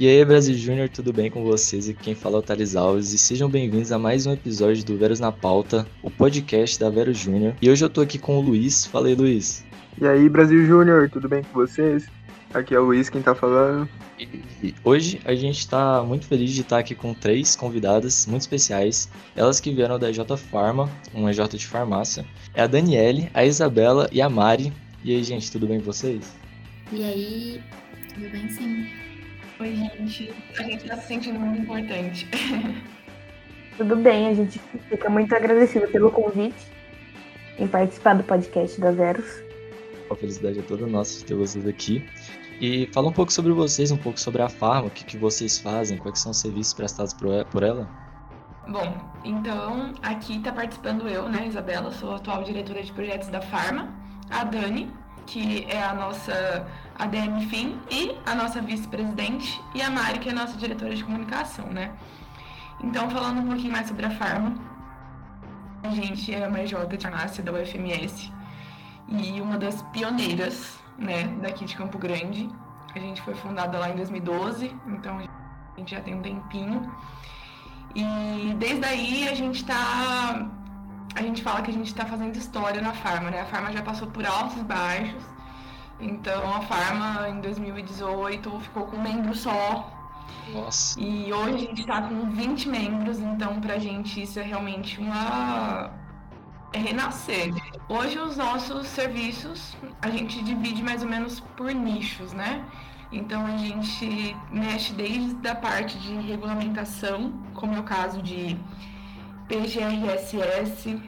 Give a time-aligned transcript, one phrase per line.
[0.00, 1.86] E aí, Brasil Júnior, tudo bem com vocês?
[1.86, 3.12] E quem fala é o Thales Alves.
[3.12, 7.12] E sejam bem-vindos a mais um episódio do Veros na Pauta, o podcast da Vero
[7.12, 7.54] Júnior.
[7.60, 8.86] E hoje eu tô aqui com o Luiz.
[8.86, 9.62] Fala aí, Luiz.
[10.00, 12.08] E aí, Brasil Júnior, tudo bem com vocês?
[12.54, 13.86] Aqui é o Luiz quem tá falando.
[14.62, 19.06] E hoje a gente tá muito feliz de estar aqui com três convidadas muito especiais.
[19.36, 20.20] Elas que vieram da EJ
[20.50, 22.24] Pharma, uma EJ de farmácia.
[22.54, 24.72] É a Daniele, a Isabela e a Mari.
[25.04, 26.34] E aí, gente, tudo bem com vocês?
[26.90, 27.62] E aí,
[28.14, 29.09] tudo bem sim.
[29.60, 30.34] Oi, gente.
[30.58, 32.26] A gente tá se sentindo muito importante.
[33.76, 36.66] Tudo bem, a gente fica muito agradecido pelo convite
[37.58, 39.42] em participar do podcast da Verus.
[40.10, 42.08] A felicidade é toda nossa de ter vocês aqui.
[42.58, 45.58] E fala um pouco sobre vocês, um pouco sobre a Farma, o que, que vocês
[45.58, 47.86] fazem, quais são os serviços prestados por ela.
[48.66, 53.42] Bom, então aqui está participando eu, né, Isabela, sou a atual diretora de projetos da
[53.42, 53.94] Farma,
[54.30, 54.90] a Dani,
[55.26, 56.66] que é a nossa
[57.02, 61.02] ADM FIM, e a nossa vice-presidente, e a Mari, que é a nossa diretora de
[61.02, 61.92] comunicação, né?
[62.82, 64.54] Então, falando um pouquinho mais sobre a Farma,
[65.82, 68.32] a gente é uma EJ de farmácia da UFMS
[69.08, 72.48] e uma das pioneiras, né, daqui de Campo Grande.
[72.94, 76.92] A gente foi fundada lá em 2012, então a gente já tem um tempinho.
[77.94, 80.46] E desde aí a gente está
[81.14, 83.40] a gente fala que a gente está fazendo história na Farma, né?
[83.40, 85.39] A Farma já passou por altos e baixos.
[86.00, 89.90] Então a Farma em 2018 ficou com um membro só.
[90.52, 91.00] Nossa.
[91.00, 95.90] E hoje a gente está com 20 membros, então pra gente isso é realmente uma
[96.72, 97.52] é renascer.
[97.88, 102.64] Hoje os nossos serviços a gente divide mais ou menos por nichos, né?
[103.12, 108.56] Então a gente mexe desde a parte de regulamentação, como é o caso de
[109.48, 111.00] PGRSS,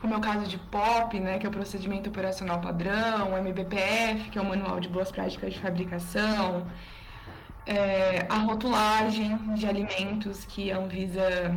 [0.00, 4.30] como é o caso de POP, né, que é o procedimento operacional padrão, o MBPF,
[4.30, 6.66] que é o manual de boas práticas de fabricação,
[7.66, 11.56] é, a rotulagem de alimentos que a Anvisa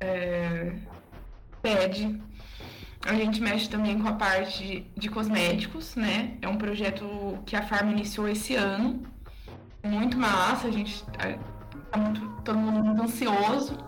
[0.00, 0.72] é,
[1.62, 2.20] pede.
[3.04, 6.36] A gente mexe também com a parte de cosméticos, né?
[6.42, 9.02] É um projeto que a Farm iniciou esse ano.
[9.84, 13.78] Muito massa, a gente tá muito, todo mundo muito ansioso.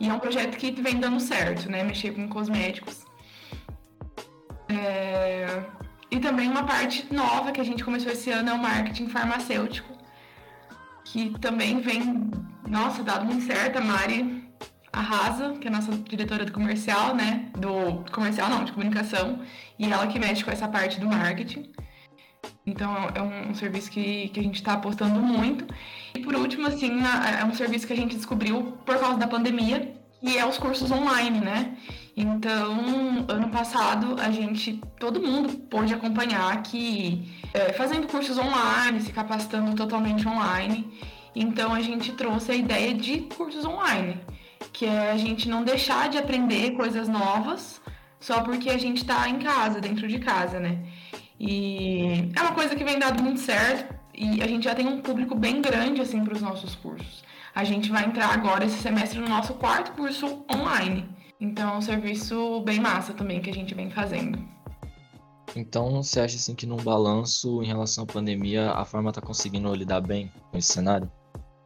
[0.00, 1.84] E é um projeto que vem dando certo, né?
[1.84, 3.05] Mexer com cosméticos.
[4.68, 5.64] É...
[6.10, 9.92] E também uma parte nova que a gente começou esse ano é o marketing farmacêutico,
[11.04, 12.30] que também vem,
[12.66, 13.78] nossa, dado muito certo.
[13.78, 14.44] A Mari
[14.92, 17.50] arrasa, que é a nossa diretora do comercial, né?
[17.58, 19.40] Do comercial não, de comunicação,
[19.78, 21.70] e ela que mexe com essa parte do marketing.
[22.64, 25.66] Então é um, um serviço que, que a gente está apostando muito.
[26.14, 27.00] E por último, assim,
[27.40, 30.90] é um serviço que a gente descobriu por causa da pandemia, e é os cursos
[30.90, 31.76] online, né?
[32.16, 39.12] Então, ano passado, a gente, todo mundo pôde acompanhar que é, fazendo cursos online, se
[39.12, 40.98] capacitando totalmente online.
[41.34, 44.18] Então, a gente trouxe a ideia de cursos online
[44.72, 47.80] que é a gente não deixar de aprender coisas novas
[48.20, 50.84] só porque a gente está em casa, dentro de casa, né?
[51.38, 55.00] E é uma coisa que vem dado muito certo e a gente já tem um
[55.00, 57.24] público bem grande assim para os nossos cursos.
[57.54, 61.08] A gente vai entrar agora esse semestre no nosso quarto curso online.
[61.40, 64.56] Então é um serviço bem massa também que a gente vem fazendo.
[65.54, 69.74] Então, você acha assim que num balanço em relação à pandemia, a forma está conseguindo
[69.74, 71.10] lidar bem com esse cenário?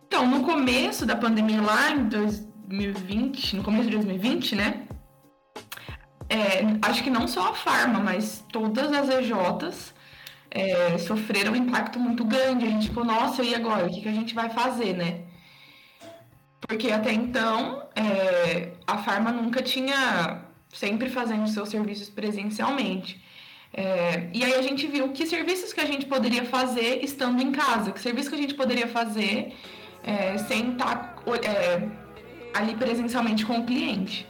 [0.06, 4.86] Então, no começo da pandemia lá em 2020, no começo de 2020, né?
[6.28, 9.94] É, acho que não só a Farma, mas todas as EJs
[10.50, 12.66] é, sofreram um impacto muito grande.
[12.66, 13.86] A gente ficou, nossa, e agora?
[13.86, 15.24] O que, que a gente vai fazer, né?
[16.70, 20.40] Porque até então é, a Farma nunca tinha
[20.72, 23.20] sempre fazendo seus serviços presencialmente.
[23.74, 27.50] É, e aí a gente viu que serviços que a gente poderia fazer estando em
[27.50, 29.52] casa, que serviços que a gente poderia fazer
[30.04, 31.88] é, sem estar tá, é,
[32.54, 34.24] ali presencialmente com o cliente.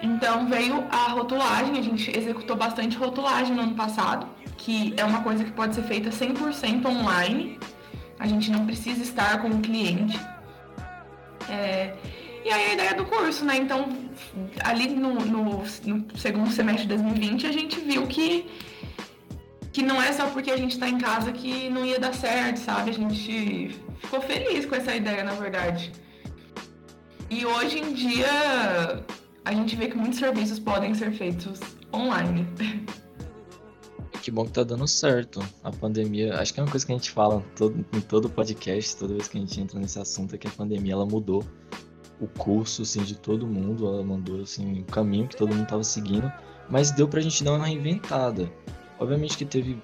[0.00, 5.24] Então veio a rotulagem, a gente executou bastante rotulagem no ano passado, que é uma
[5.24, 7.58] coisa que pode ser feita 100% online.
[8.16, 10.16] A gente não precisa estar com o cliente.
[11.52, 11.94] É,
[12.44, 13.56] e aí a ideia do curso, né?
[13.58, 13.86] Então,
[14.64, 18.46] ali no, no, no, segundo semestre de 2020, a gente viu que,
[19.70, 22.56] que não é só porque a gente está em casa que não ia dar certo,
[22.56, 22.90] sabe?
[22.90, 25.92] A gente ficou feliz com essa ideia, na verdade.
[27.28, 29.04] E hoje em dia
[29.44, 31.60] a gente vê que muitos serviços podem ser feitos
[31.92, 32.46] online.
[34.22, 35.40] Que bom que tá dando certo.
[35.64, 38.96] A pandemia, acho que é uma coisa que a gente fala todo, em todo podcast,
[38.96, 41.44] toda vez que a gente entra nesse assunto, é que a pandemia ela mudou
[42.20, 45.82] o curso assim, de todo mundo, ela mandou assim, o caminho que todo mundo tava
[45.82, 46.32] seguindo,
[46.70, 48.48] mas deu pra gente dar uma reinventada.
[49.00, 49.82] Obviamente que teve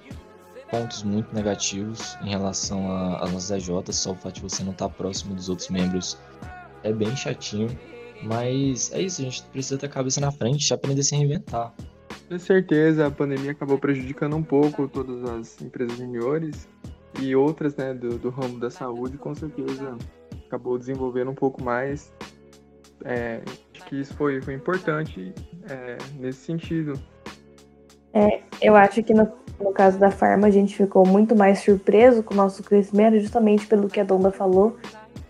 [0.71, 4.87] pontos muito negativos em relação às nossas EJs, só o fato de você não estar
[4.87, 6.17] próximo dos outros membros
[6.83, 7.77] é bem chatinho.
[8.23, 11.13] Mas é isso, a gente precisa ter a cabeça na frente e aprender a se
[11.13, 11.73] reinventar.
[12.29, 16.69] Com certeza, a pandemia acabou prejudicando um pouco todas as empresas juniores
[17.19, 19.97] e outras né, do, do ramo da saúde, com certeza
[20.45, 22.13] acabou desenvolvendo um pouco mais.
[23.03, 23.41] É,
[23.73, 25.33] acho que isso foi, foi importante
[25.67, 26.93] é, nesse sentido.
[28.13, 29.27] É, eu acho que no,
[29.59, 33.65] no caso da Farma a gente ficou muito mais surpreso com o nosso crescimento, justamente
[33.65, 34.77] pelo que a Donda falou,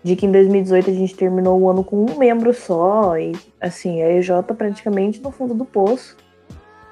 [0.02, 4.02] de que em 2018 a gente terminou o ano com um membro só, e assim,
[4.02, 6.14] a EJ praticamente no fundo do poço.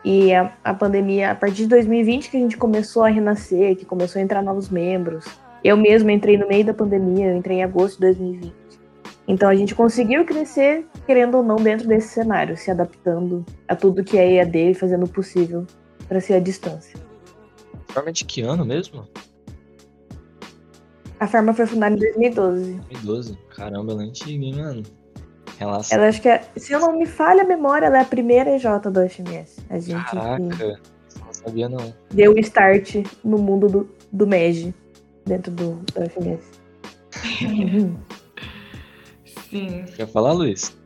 [0.05, 3.85] E a, a pandemia, a partir de 2020 que a gente começou a renascer, que
[3.85, 5.27] começou a entrar novos membros.
[5.63, 8.55] Eu mesmo entrei no meio da pandemia, eu entrei em agosto de 2020.
[9.27, 14.03] Então a gente conseguiu crescer, querendo ou não, dentro desse cenário, se adaptando a tudo
[14.03, 15.67] que é EAD e fazendo o possível
[16.09, 16.99] para ser a distância.
[17.93, 19.07] Realmente que ano mesmo?
[21.21, 22.73] A Farma foi fundada em 2012.
[22.75, 23.39] 2012?
[23.51, 24.83] Caramba, ela é antiga, mano?
[25.59, 25.99] Relação.
[25.99, 28.55] Ela acho que é, se eu não me falha a memória, ela é a primeira
[28.55, 29.59] EJ do FMS.
[29.69, 31.93] A gente Caraca, não sabia não.
[32.11, 34.73] Deu o start no mundo do, do MEG,
[35.27, 36.45] dentro do, do FMS.
[39.51, 39.85] Sim.
[39.97, 40.77] Quer falar, Luiz?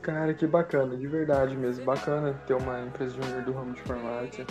[0.00, 1.84] Cara, que bacana, de verdade mesmo.
[1.84, 4.46] Bacana ter uma empresa júnior do ramo de farmácia.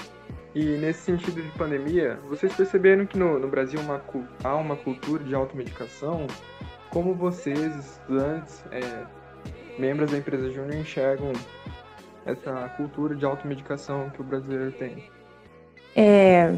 [0.53, 4.01] E nesse sentido de pandemia, vocês perceberam que no, no Brasil uma,
[4.43, 6.27] há uma cultura de automedicação?
[6.91, 9.05] Como vocês, estudantes, é,
[9.79, 11.31] membros da empresa júnior, enxergam
[12.25, 15.09] essa cultura de automedicação que o brasileiro tem?
[15.95, 16.57] É,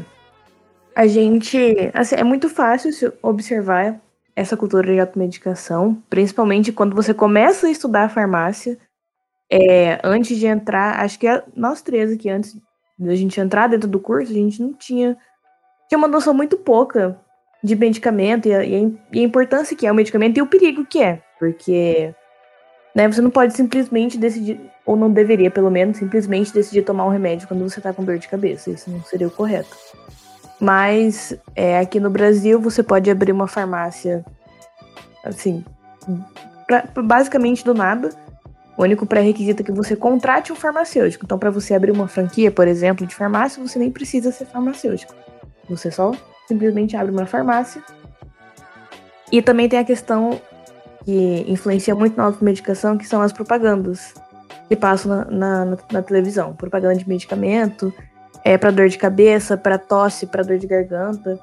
[0.94, 1.58] a gente.
[1.92, 4.00] Assim, é muito fácil se observar
[4.36, 8.78] essa cultura de automedicação, principalmente quando você começa a estudar farmácia.
[9.50, 12.56] É, antes de entrar, acho que nós três aqui, antes
[12.98, 15.16] da gente entrar dentro do curso, a gente não tinha.
[15.88, 17.20] Tinha uma noção muito pouca
[17.64, 21.02] de medicamento e a, e a, importância que é o medicamento e o perigo que
[21.02, 21.22] é.
[21.38, 22.14] Porque
[22.94, 27.10] né, você não pode simplesmente decidir, ou não deveria, pelo menos, simplesmente decidir tomar um
[27.10, 28.70] remédio quando você tá com dor de cabeça.
[28.70, 29.74] Isso não seria o correto.
[30.60, 34.22] Mas é, aqui no Brasil você pode abrir uma farmácia
[35.24, 35.64] assim,
[36.66, 38.10] pra, basicamente do nada
[38.76, 41.24] o único pré-requisito é que você contrate um farmacêutico.
[41.24, 45.14] Então, para você abrir uma franquia, por exemplo, de farmácia, você nem precisa ser farmacêutico.
[45.68, 46.12] Você só
[46.46, 47.82] simplesmente abre uma farmácia.
[49.32, 50.40] E também tem a questão
[51.04, 54.14] que influencia muito na automedicação, que são as propagandas
[54.68, 56.54] que passam na, na, na televisão.
[56.54, 57.92] Propaganda de medicamento,
[58.44, 61.38] é para dor de cabeça, para tosse, para dor de garganta.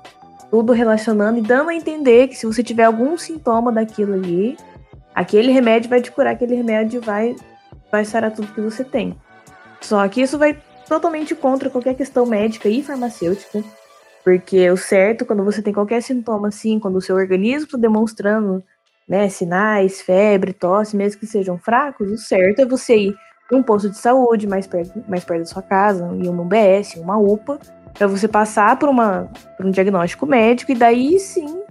[0.50, 4.58] Tudo relacionando e dando a entender que se você tiver algum sintoma daquilo ali,
[5.14, 7.36] Aquele remédio vai te curar, aquele remédio vai,
[7.92, 9.16] vai sarar tudo que você tem.
[9.82, 10.58] Só que isso vai
[10.88, 13.64] totalmente contra qualquer questão médica e farmacêutica.
[14.24, 18.64] Porque o certo, quando você tem qualquer sintoma assim, quando o seu organismo está demonstrando
[19.08, 23.16] né, sinais, febre, tosse, mesmo que sejam fracos, o certo é você ir
[23.52, 26.96] em um posto de saúde mais perto, mais perto da sua casa, em uma UBS,
[26.96, 27.60] uma UPA,
[27.94, 31.62] para você passar por, uma, por um diagnóstico médico e daí sim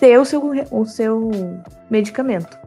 [0.00, 1.30] ter o seu, o seu
[1.88, 2.58] medicamento.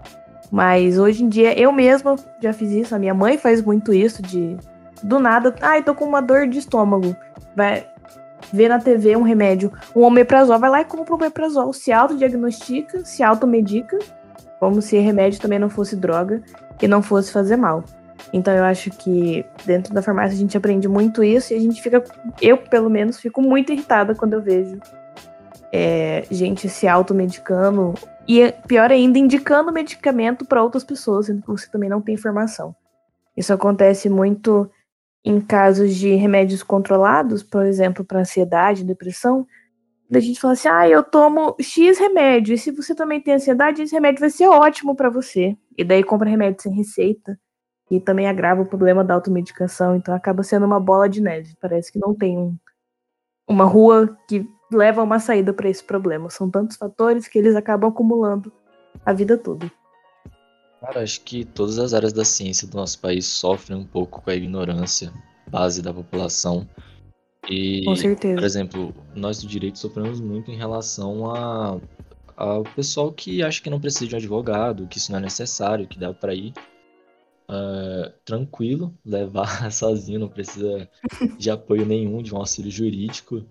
[0.52, 4.22] Mas hoje em dia eu mesma já fiz isso, a minha mãe faz muito isso
[4.22, 4.56] de
[5.02, 7.14] do nada, ai, ah, tô com uma dor de estômago.
[7.56, 7.86] Vai
[8.54, 13.04] ver na TV um remédio, um omeprazol, vai lá e compra o omeprazol, se autodiagnostica,
[13.04, 13.98] se automedica,
[14.60, 16.42] como se remédio também não fosse droga
[16.80, 17.84] e não fosse fazer mal.
[18.32, 21.82] Então eu acho que dentro da farmácia a gente aprende muito isso e a gente
[21.82, 22.04] fica,
[22.40, 24.80] eu pelo menos, fico muito irritada quando eu vejo
[25.72, 27.96] é, gente se automedicando
[28.28, 32.76] e, pior ainda, indicando medicamento para outras pessoas, sendo que você também não tem informação.
[33.36, 34.70] Isso acontece muito
[35.24, 39.48] em casos de remédios controlados, por exemplo, para ansiedade, depressão.
[40.10, 43.82] Da gente fala assim: ah, eu tomo X remédio, e se você também tem ansiedade,
[43.82, 45.58] esse remédio vai ser ótimo para você.
[45.78, 47.40] E daí compra remédio sem receita,
[47.90, 51.56] e também agrava o problema da automedicação, então acaba sendo uma bola de neve.
[51.60, 52.58] Parece que não tem um,
[53.48, 56.30] uma rua que leva a uma saída para esse problema.
[56.30, 58.52] São tantos fatores que eles acabam acumulando
[59.06, 59.72] a vida toda.
[60.84, 64.30] Cara, acho que todas as áreas da ciência do nosso país sofrem um pouco com
[64.30, 65.14] a ignorância
[65.50, 66.68] base da população.
[67.50, 68.36] E, com certeza.
[68.36, 71.80] por exemplo, nós do direito sofremos muito em relação a
[72.36, 75.88] ao pessoal que acha que não precisa de um advogado, que isso não é necessário,
[75.88, 76.52] que dá para ir
[77.48, 80.90] uh, tranquilo, levar sozinho, não precisa
[81.38, 83.46] de apoio nenhum, de um auxílio jurídico.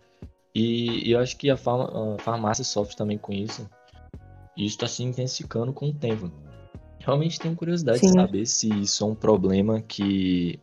[0.55, 3.67] E, e eu acho que a, a, farmácia sofre também com isso.
[4.55, 6.31] E isso está se intensificando com o tempo.
[7.05, 8.07] Realmente tenho curiosidade Sim.
[8.07, 10.61] de saber se isso é um problema que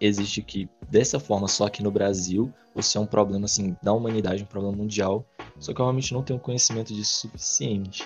[0.00, 3.92] existe aqui dessa forma só aqui no Brasil, ou se é um problema assim da
[3.92, 5.24] humanidade, um problema mundial.
[5.58, 8.04] Só que eu realmente não tenho conhecimento disso suficiente.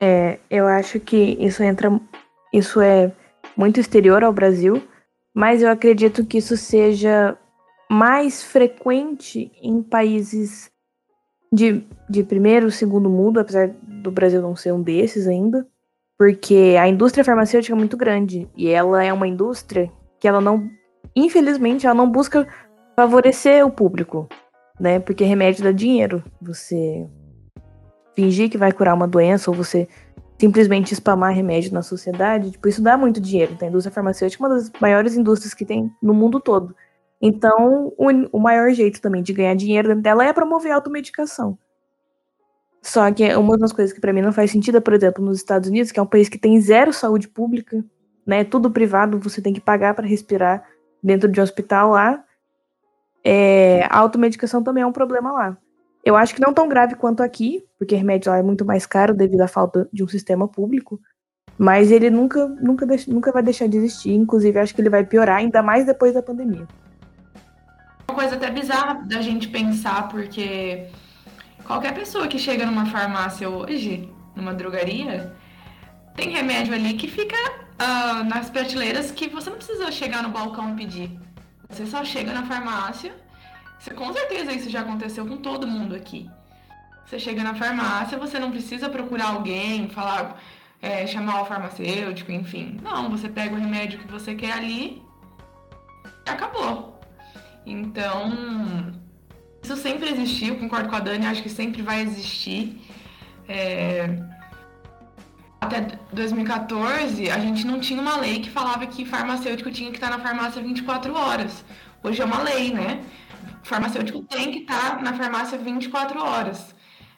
[0.00, 1.88] É, eu acho que isso entra.
[2.52, 3.12] Isso é
[3.56, 4.82] muito exterior ao Brasil,
[5.32, 7.38] mas eu acredito que isso seja
[7.88, 10.70] mais frequente em países
[11.52, 15.66] de, de primeiro, segundo mundo, apesar do Brasil não ser um desses ainda,
[16.20, 20.68] porque a indústria farmacêutica é muito grande e ela é uma indústria que ela não,
[21.16, 22.46] infelizmente, ela não busca
[22.94, 24.28] favorecer o público,
[24.78, 25.00] né?
[25.00, 26.22] Porque remédio dá dinheiro.
[26.38, 27.08] Você
[28.14, 29.88] fingir que vai curar uma doença ou você
[30.38, 33.54] simplesmente spamar remédio na sociedade, tipo, isso dá muito dinheiro.
[33.54, 36.76] Então, a indústria farmacêutica é uma das maiores indústrias que tem no mundo todo.
[37.18, 41.56] Então, o, o maior jeito também de ganhar dinheiro dentro dela é promover a automedicação.
[42.82, 45.36] Só que uma das coisas que para mim não faz sentido é, por exemplo, nos
[45.36, 47.84] Estados Unidos, que é um país que tem zero saúde pública,
[48.26, 48.42] né?
[48.44, 50.64] Tudo privado, você tem que pagar para respirar
[51.02, 52.24] dentro de um hospital lá.
[53.22, 55.58] É, a automedicação também é um problema lá.
[56.02, 59.14] Eu acho que não tão grave quanto aqui, porque remédio lá é muito mais caro
[59.14, 60.98] devido à falta de um sistema público.
[61.58, 64.14] Mas ele nunca, nunca, nunca vai deixar de existir.
[64.14, 66.66] Inclusive, acho que ele vai piorar, ainda mais depois da pandemia.
[68.08, 70.86] Uma coisa até bizarra da gente pensar, porque
[71.70, 75.32] qualquer pessoa que chega numa farmácia hoje, numa drogaria,
[76.16, 80.72] tem remédio ali que fica uh, nas prateleiras que você não precisa chegar no balcão
[80.72, 81.16] e pedir.
[81.68, 83.14] Você só chega na farmácia
[83.94, 86.28] com certeza isso já aconteceu com todo mundo aqui.
[87.06, 90.40] Você chega na farmácia, você não precisa procurar alguém, falar,
[90.82, 92.80] é, chamar o farmacêutico, enfim.
[92.82, 95.00] Não, você pega o remédio que você quer ali
[96.26, 97.00] e acabou.
[97.64, 98.89] Então,
[99.70, 102.80] isso sempre existiu, concordo com a Dani, acho que sempre vai existir.
[103.48, 104.18] É...
[105.60, 110.10] Até 2014, a gente não tinha uma lei que falava que farmacêutico tinha que estar
[110.10, 111.64] na farmácia 24 horas.
[112.02, 113.00] Hoje é uma lei, né?
[113.62, 116.74] O farmacêutico tem que estar na farmácia 24 horas.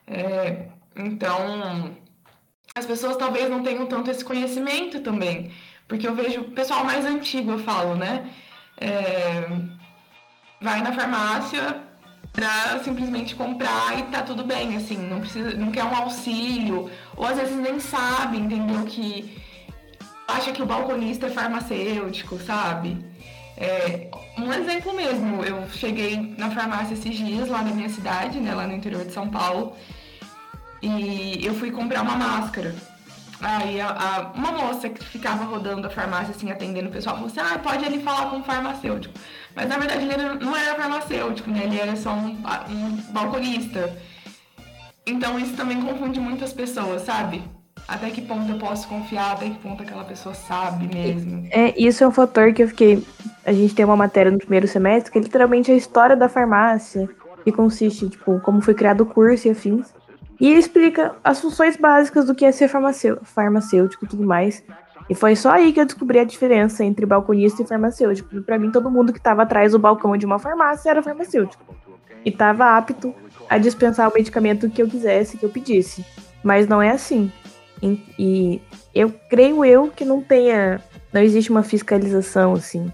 [0.06, 0.66] É,
[0.96, 1.96] então,
[2.74, 5.52] as pessoas talvez não tenham tanto esse conhecimento também.
[5.86, 8.28] Porque eu vejo o pessoal mais antigo, eu falo, né?
[8.76, 9.46] É,
[10.60, 11.91] vai na farmácia
[12.32, 17.26] para simplesmente comprar e tá tudo bem, assim, não precisa, não quer um auxílio, ou
[17.26, 18.84] às vezes nem sabe, entendeu?
[18.84, 19.38] Que
[20.26, 23.04] acha que o balconista é farmacêutico, sabe?
[23.56, 28.54] É, um exemplo mesmo, eu cheguei na farmácia esses dias lá na minha cidade, né,
[28.54, 29.76] lá no interior de São Paulo,
[30.80, 32.74] e eu fui comprar uma máscara.
[33.42, 37.28] Aí a, a, uma moça que ficava rodando a farmácia, assim, atendendo o pessoal, falou
[37.28, 39.14] assim, ah, pode ali falar com o farmacêutico.
[39.54, 41.64] Mas na verdade ele não era farmacêutico, né?
[41.64, 42.38] Ele era só um,
[42.70, 43.94] um balconista.
[45.04, 47.42] Então isso também confunde muitas pessoas, sabe?
[47.86, 51.46] até que ponto eu posso confiar, até que ponto aquela pessoa sabe mesmo.
[51.50, 53.04] É, isso é um fator que eu fiquei.
[53.44, 57.08] A gente tem uma matéria no primeiro semestre que é literalmente a história da farmácia,
[57.44, 59.92] que consiste, tipo, como foi criado o curso e afins.
[60.42, 64.60] E ele explica as funções básicas do que é ser farmacêutico, e tudo mais.
[65.08, 68.42] E foi só aí que eu descobri a diferença entre balconista e farmacêutico.
[68.42, 71.76] Para mim, todo mundo que estava atrás do balcão de uma farmácia era farmacêutico.
[72.24, 73.14] E estava apto
[73.48, 76.04] a dispensar o medicamento que eu quisesse, que eu pedisse.
[76.42, 77.30] Mas não é assim.
[78.18, 78.60] E
[78.92, 80.80] eu creio eu que não tenha.
[81.12, 82.90] Não existe uma fiscalização assim.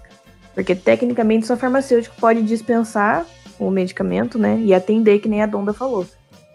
[0.53, 3.25] Porque tecnicamente só farmacêutico pode dispensar
[3.57, 4.59] o medicamento, né?
[4.59, 6.05] E atender, que nem a Donda falou.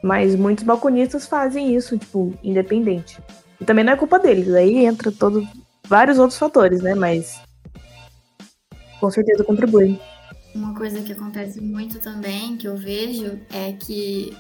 [0.04, 3.16] Mas muitos balconistas fazem isso, tipo, independente.
[3.58, 4.52] E também não é culpa deles.
[4.52, 5.49] Aí entra todo
[5.88, 6.94] vários outros fatores, né?
[6.94, 7.40] Mas
[9.00, 9.99] com certeza contribui.
[10.54, 14.37] Uma coisa que acontece muito também, que eu vejo, é que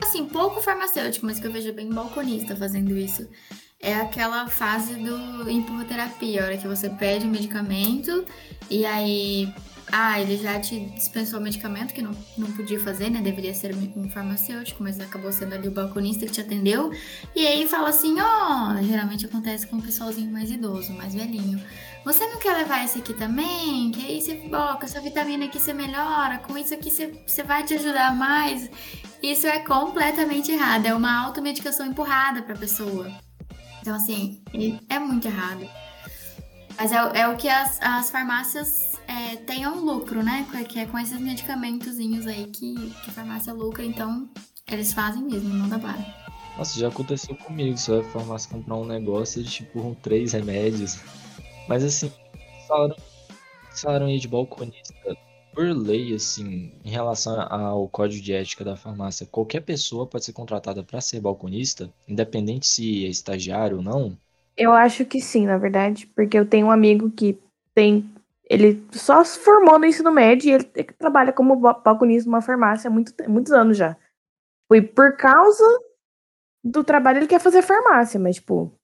[0.00, 3.28] assim, pouco farmacêutico, mas que eu vejo bem balconista fazendo isso.
[3.80, 8.24] É aquela fase do empurroterapia, a hora que você pede um medicamento
[8.70, 9.52] e aí.
[9.92, 13.20] Ah, ele já te dispensou o medicamento, que não, não podia fazer, né?
[13.20, 16.90] Deveria ser um farmacêutico, mas acabou sendo ali o balconista que te atendeu.
[17.34, 21.62] E aí fala assim: ó, oh, geralmente acontece com o pessoalzinho mais idoso, mais velhinho.
[22.04, 23.90] Você não quer levar esse aqui também?
[23.90, 27.42] Que aí você, ó, com essa vitamina aqui você melhora, com isso aqui você, você
[27.42, 28.70] vai te ajudar mais.
[29.22, 33.10] Isso é completamente errado, é uma automedicação empurrada para a pessoa.
[33.80, 34.42] Então, assim,
[34.88, 35.68] é muito errado.
[36.76, 40.46] Mas é, é o que as, as farmácias é, tenham lucro, né?
[40.68, 44.28] Que é com esses medicamentozinhos aí que, que a farmácia lucra, então
[44.70, 45.98] eles fazem mesmo, não dá para.
[46.56, 47.76] Nossa, já aconteceu comigo.
[47.76, 51.00] Você vai farmácia comprar um negócio, eles te empurram três remédios.
[51.68, 52.12] Mas assim,
[52.68, 52.96] falaram,
[53.70, 55.16] falaram aí de balconista
[55.54, 60.32] por lei, assim, em relação ao código de ética da farmácia, qualquer pessoa pode ser
[60.32, 64.18] contratada para ser balconista, independente se é estagiário ou não?
[64.56, 67.38] Eu acho que sim, na verdade, porque eu tenho um amigo que
[67.74, 68.04] tem
[68.48, 70.64] Ele só se formou no ensino médio e ele
[70.98, 73.96] trabalha como balconista numa farmácia há muito, muitos anos já.
[74.68, 75.64] Foi por causa
[76.62, 78.74] do trabalho ele quer fazer farmácia, mas, tipo,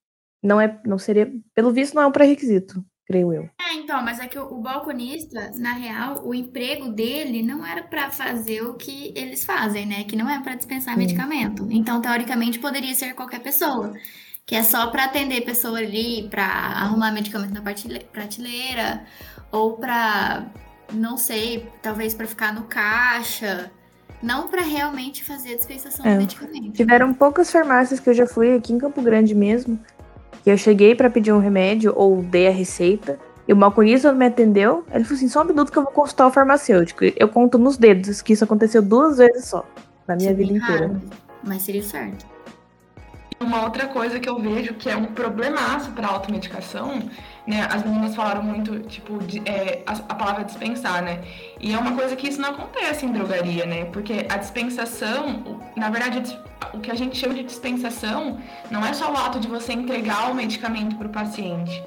[0.42, 3.50] não é, não seria, pelo visto, não é um pré-requisito, creio eu.
[3.60, 7.82] É, então, mas é que o, o, balconista, na real, o emprego dele não era
[7.82, 10.04] para fazer o que eles fazem, né?
[10.04, 11.00] Que não é para dispensar Sim.
[11.00, 11.66] medicamento.
[11.70, 13.92] Então, teoricamente, poderia ser qualquer pessoa
[14.50, 19.04] que é só para atender pessoa ali, para arrumar medicamento na prateleira,
[19.52, 20.44] ou para,
[20.92, 23.70] não sei, talvez para ficar no caixa,
[24.20, 26.14] não para realmente fazer a dispensação é.
[26.14, 26.72] do medicamento.
[26.72, 29.78] Tiveram poucas farmácias que eu já fui aqui em Campo Grande mesmo,
[30.42, 33.20] que eu cheguei para pedir um remédio ou dei a receita.
[33.46, 34.84] E o balconista me atendeu.
[34.92, 37.04] Ele falou assim: só um minuto que eu vou consultar o farmacêutico.
[37.04, 39.64] Eu conto nos dedos que isso aconteceu duas vezes só,
[40.08, 41.00] na minha Sim, vida inteira.
[41.44, 42.26] Mas seria certo.
[43.42, 46.98] Uma outra coisa que eu vejo que é um problemaço para automedicação,
[47.46, 47.66] né?
[47.72, 51.24] As meninas falaram muito, tipo, de, é, a, a, palavra dispensar, né?
[51.58, 53.86] E é uma coisa que isso não acontece em drogaria, né?
[53.86, 56.38] Porque a dispensação, na verdade,
[56.74, 58.38] o que a gente chama de dispensação
[58.70, 61.82] não é só o ato de você entregar o medicamento para o paciente.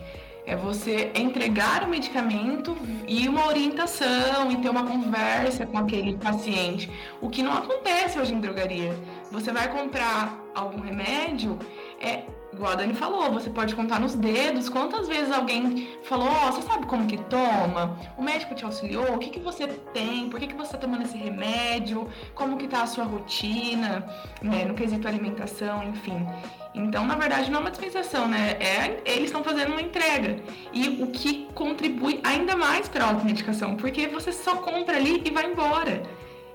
[0.46, 2.76] É você entregar o medicamento
[3.08, 6.92] e uma orientação e ter uma conversa com aquele paciente.
[7.22, 8.94] O que não acontece hoje em drogaria.
[9.34, 11.58] Você vai comprar algum remédio,
[12.00, 12.24] é
[12.54, 16.52] igual a Dani falou, você pode contar nos dedos quantas vezes alguém falou, ó, oh,
[16.52, 17.98] você sabe como que toma?
[18.16, 19.16] O médico te auxiliou?
[19.16, 20.30] O que, que você tem?
[20.30, 22.08] Por que, que você tá tomando esse remédio?
[22.36, 24.06] Como que tá a sua rotina,
[24.40, 26.28] né, no quesito alimentação, enfim.
[26.76, 28.56] Então, na verdade, não é uma dispensação, né?
[28.60, 30.38] É, eles estão fazendo uma entrega.
[30.72, 35.32] E o que contribui ainda mais para a automedicação, porque você só compra ali e
[35.32, 36.04] vai embora.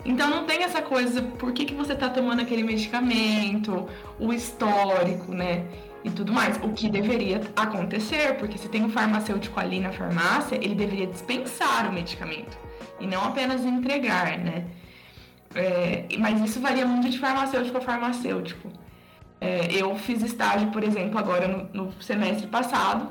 [0.05, 3.89] Então não tem essa coisa, por que, que você está tomando aquele medicamento,
[4.19, 5.67] o histórico, né?
[6.05, 6.57] E tudo mais.
[6.63, 11.89] O que deveria acontecer, porque se tem um farmacêutico ali na farmácia, ele deveria dispensar
[11.89, 12.57] o medicamento.
[13.01, 14.67] E não apenas entregar, né?
[15.55, 18.71] É, mas isso varia muito de farmacêutico a farmacêutico.
[19.41, 23.11] É, eu fiz estágio, por exemplo, agora no, no semestre passado,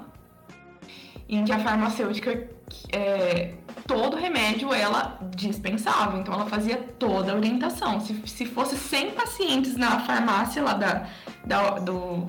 [1.27, 2.49] em que a farmacêutica
[2.91, 3.53] é,
[3.87, 7.99] todo remédio ela dispensava, então ela fazia toda a orientação.
[8.01, 11.07] Se, se fosse 100 pacientes na farmácia lá da,
[11.45, 12.27] da, do,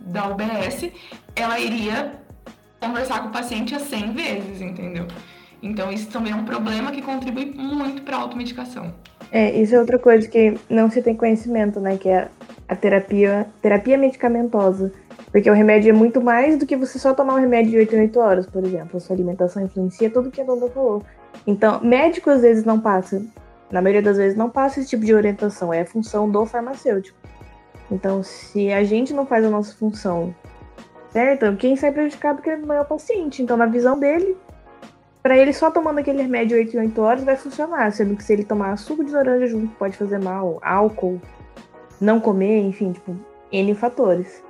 [0.00, 0.90] da UBS,
[1.34, 2.12] ela iria
[2.80, 5.06] conversar com o paciente a 100 vezes, entendeu?
[5.62, 8.94] Então isso também é um problema que contribui muito para a automedicação.
[9.30, 11.96] É, isso é outra coisa que não se tem conhecimento, né?
[11.96, 12.28] Que é
[12.68, 14.92] a terapia, terapia medicamentosa.
[15.32, 17.96] Porque o remédio é muito mais do que você só tomar um remédio de 8
[17.96, 18.98] em 8 horas, por exemplo.
[18.98, 21.02] A sua alimentação influencia tudo que a Dona falou.
[21.46, 23.24] Então, médico às vezes não passa,
[23.70, 27.18] na maioria das vezes não passa esse tipo de orientação, é a função do farmacêutico.
[27.90, 30.34] Então, se a gente não faz a nossa função
[31.10, 33.42] certa, quem sai prejudicado é o paciente.
[33.42, 34.36] Então, na visão dele,
[35.22, 38.32] para ele só tomando aquele remédio 8 em 8 horas vai funcionar, sendo que se
[38.32, 41.20] ele tomar suco de laranja junto pode fazer mal, álcool,
[42.00, 43.16] não comer, enfim, tipo,
[43.50, 44.42] N fatores.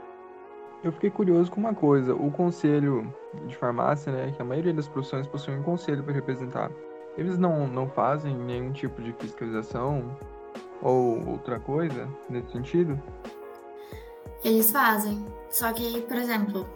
[0.83, 2.15] Eu fiquei curioso com uma coisa.
[2.15, 3.13] O conselho
[3.47, 6.71] de farmácia, né, que a maioria das profissões possui um conselho para representar.
[7.17, 10.17] Eles não, não fazem nenhum tipo de fiscalização
[10.81, 13.01] ou outra coisa nesse sentido?
[14.45, 15.25] Eles fazem.
[15.51, 16.67] Só que, por exemplo,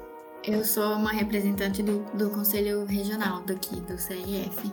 [0.44, 4.72] eu sou uma representante do, do conselho regional daqui, do CRF.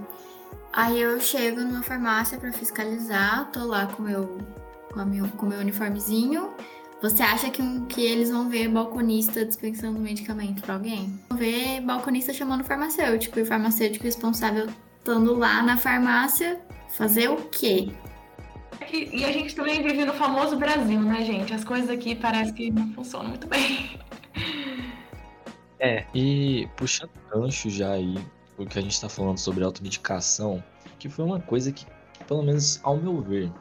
[0.72, 4.38] Aí eu chego numa farmácia para fiscalizar, tô lá com meu,
[4.92, 6.54] com, meu, com meu uniformezinho
[7.04, 11.20] você acha que, que eles vão ver balconista dispensando medicamento para alguém?
[11.30, 14.68] Vão ver balconista chamando farmacêutico e o farmacêutico responsável
[15.00, 16.62] estando lá na farmácia
[16.96, 17.92] fazer o quê?
[18.80, 21.54] É e a gente também vive no famoso Brasil, né, gente?
[21.54, 24.00] As coisas aqui parece que não funcionam muito bem.
[25.82, 28.18] É, e puxando gancho já aí,
[28.58, 30.64] o que a gente tá falando sobre automedicação,
[30.98, 31.86] que foi uma coisa que,
[32.26, 33.52] pelo menos ao meu ver,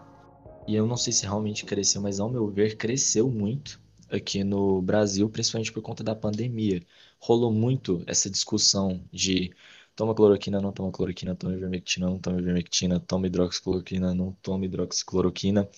[0.66, 4.80] e eu não sei se realmente cresceu, mas ao meu ver, cresceu muito aqui no
[4.82, 6.82] Brasil, principalmente por conta da pandemia.
[7.18, 9.52] Rolou muito essa discussão de
[9.96, 15.68] toma cloroquina, não toma cloroquina, toma ivermectina, não toma ivermectina, toma hidroxicloroquina, não toma hidroxicloroquina.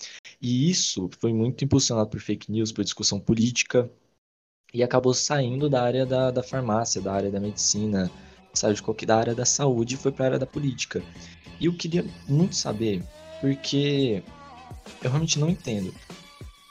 [0.40, 3.90] E isso foi muito impulsionado por fake news, por discussão política,
[4.73, 8.11] e acabou saindo da área da, da farmácia, da área da medicina,
[8.53, 11.01] saiu de qualquer da área da saúde e foi para a área da política.
[11.61, 13.03] E eu queria muito saber,
[13.40, 14.23] porque
[15.03, 15.93] eu realmente não entendo.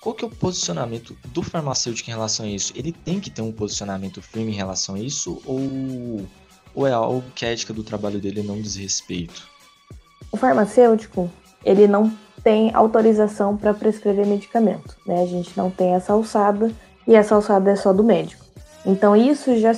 [0.02, 2.74] Qual que é o posicionamento do farmacêutico em relação a isso?
[2.76, 6.28] Ele tem que ter um posicionamento firme em relação a isso ou,
[6.76, 9.48] ou é algo que a ética do trabalho dele não diz respeito?
[10.32, 11.32] O farmacêutico,
[11.64, 12.12] ele não
[12.44, 15.24] tem autorização para prescrever medicamento, né?
[15.24, 16.70] A gente não tem essa alçada
[17.08, 18.44] e essa alçada é só do médico.
[18.86, 19.74] Então isso já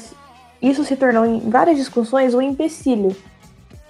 [0.62, 3.16] isso se tornou em várias discussões um empecilho.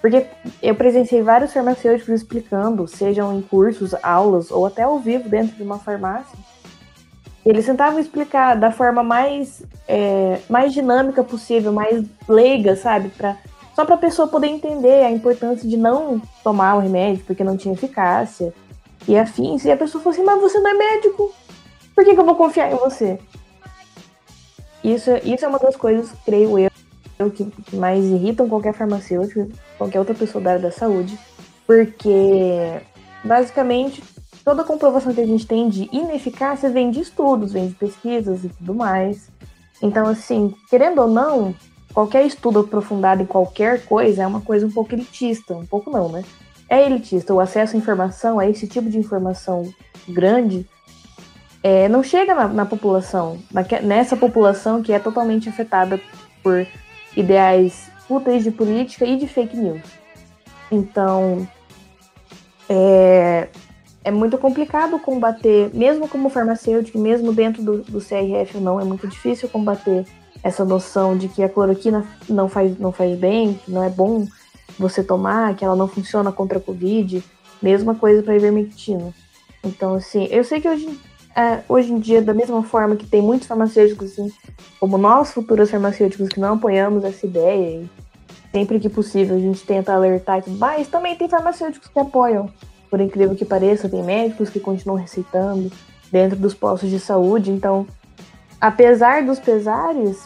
[0.00, 0.26] Porque
[0.62, 5.62] eu presenciei vários farmacêuticos explicando, sejam em cursos, aulas ou até ao vivo dentro de
[5.62, 6.38] uma farmácia.
[7.44, 13.08] Eles tentavam explicar da forma mais, é, mais dinâmica possível, mais leiga, sabe?
[13.10, 13.36] Pra,
[13.74, 17.56] só para a pessoa poder entender a importância de não tomar o remédio porque não
[17.56, 18.52] tinha eficácia
[19.06, 19.64] e afins.
[19.64, 21.32] E a pessoa falou assim: Mas você não é médico,
[21.94, 23.18] por que, que eu vou confiar em você?
[24.84, 26.70] Isso, isso é uma das coisas, creio eu,
[27.30, 31.18] que mais irritam qualquer farmacêutico, qualquer outra pessoa da área da saúde,
[31.66, 32.80] porque
[33.24, 34.02] basicamente
[34.44, 38.44] toda a comprovação que a gente tem de ineficácia vem de estudos, vem de pesquisas
[38.44, 39.28] e tudo mais.
[39.82, 41.54] Então, assim, querendo ou não,
[41.92, 46.08] qualquer estudo aprofundado em qualquer coisa é uma coisa um pouco elitista, um pouco não,
[46.08, 46.24] né?
[46.68, 47.34] É elitista.
[47.34, 49.68] O acesso à informação, a esse tipo de informação
[50.08, 50.64] grande,
[51.62, 56.00] é, não chega na, na população, na, nessa população que é totalmente afetada
[56.42, 56.64] por
[57.16, 59.82] ideais fúteis de política e de fake news.
[60.70, 61.46] Então,
[62.68, 63.48] é,
[64.04, 68.84] é muito complicado combater, mesmo como farmacêutico, mesmo dentro do, do CRF ou não, é
[68.84, 70.06] muito difícil combater
[70.42, 74.26] essa noção de que a cloroquina não faz, não faz bem, que não é bom
[74.78, 77.24] você tomar, que ela não funciona contra a Covid.
[77.60, 79.12] Mesma coisa para ivermectina.
[79.64, 81.00] Então, assim, eu sei que hoje
[81.36, 84.32] é, hoje em dia, da mesma forma que tem muitos farmacêuticos, assim,
[84.80, 87.90] como nós, futuros farmacêuticos, que não apoiamos essa ideia, e
[88.50, 92.50] sempre que possível a gente tenta alertar e tudo mais, também tem farmacêuticos que apoiam.
[92.88, 95.70] Por incrível que pareça, tem médicos que continuam receitando
[96.10, 97.50] dentro dos postos de saúde.
[97.50, 97.86] Então,
[98.58, 100.18] apesar dos pesares,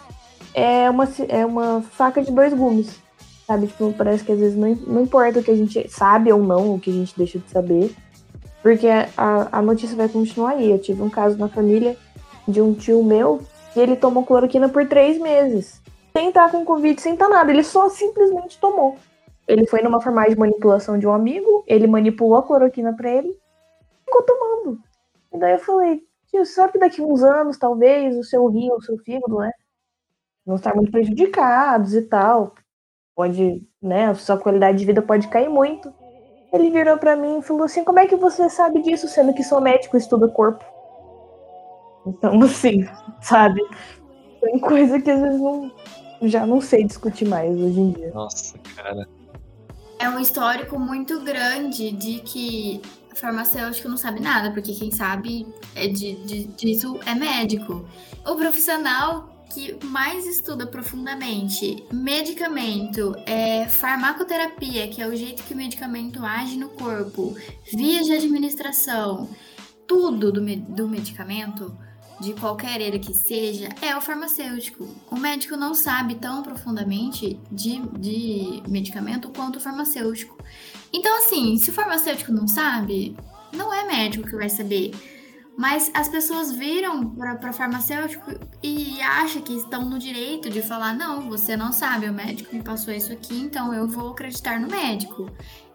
[0.55, 3.01] é uma, é uma faca de dois gumes.
[3.49, 3.67] Sabe?
[3.67, 6.75] Tipo, parece que às vezes não, não importa o que a gente sabe ou não,
[6.75, 7.93] o que a gente deixa de saber
[8.63, 10.71] porque a, a notícia vai continuar aí.
[10.71, 11.97] Eu tive um caso na família
[12.47, 13.41] de um tio meu
[13.73, 15.81] que ele tomou cloroquina por três meses.
[16.17, 17.51] Sem estar com Covid, sem estar nada.
[17.51, 18.97] Ele só simplesmente tomou.
[19.47, 23.37] Ele foi numa farmácia de manipulação de um amigo, ele manipulou a cloroquina para ele
[24.11, 24.81] ficou tomando.
[25.33, 28.83] E daí eu falei, tio, sabe que daqui uns anos, talvez, o seu rim, o
[28.83, 29.53] seu fígado, né?
[30.45, 32.55] Vão estar muito prejudicados e tal.
[33.15, 34.07] Pode, né?
[34.07, 35.93] A sua qualidade de vida pode cair muito.
[36.53, 39.43] Ele virou para mim e falou assim: Como é que você sabe disso, sendo que
[39.43, 40.65] sou médico e estudo corpo?
[42.07, 42.87] Então, assim,
[43.21, 43.61] sabe?
[44.41, 45.71] Tem coisa que às vezes não,
[46.23, 48.11] já não sei discutir mais hoje em dia.
[48.13, 49.07] Nossa, cara.
[49.99, 52.81] É um histórico muito grande de que
[53.15, 57.85] farmacêutico não sabe nada, porque quem sabe é de, de, disso é médico.
[58.27, 65.57] O profissional que mais estuda profundamente medicamento, é, farmacoterapia, que é o jeito que o
[65.57, 67.37] medicamento age no corpo,
[67.73, 69.29] vias de administração,
[69.87, 71.77] tudo do, do medicamento,
[72.21, 74.87] de qualquer ele que seja, é o farmacêutico.
[75.11, 80.37] O médico não sabe tão profundamente de, de medicamento quanto o farmacêutico.
[80.93, 83.17] Então, assim, se o farmacêutico não sabe,
[83.53, 84.93] não é médico que vai saber.
[85.57, 88.31] Mas as pessoas viram para farmacêutico
[88.63, 92.63] e acham que estão no direito de falar: não, você não sabe, o médico me
[92.63, 95.31] passou isso aqui, então eu vou acreditar no médico.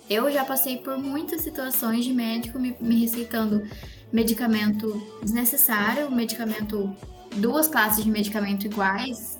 [0.09, 3.63] Eu já passei por muitas situações de médico me, me receitando
[4.11, 6.95] medicamento desnecessário, medicamento,
[7.35, 9.39] duas classes de medicamento iguais.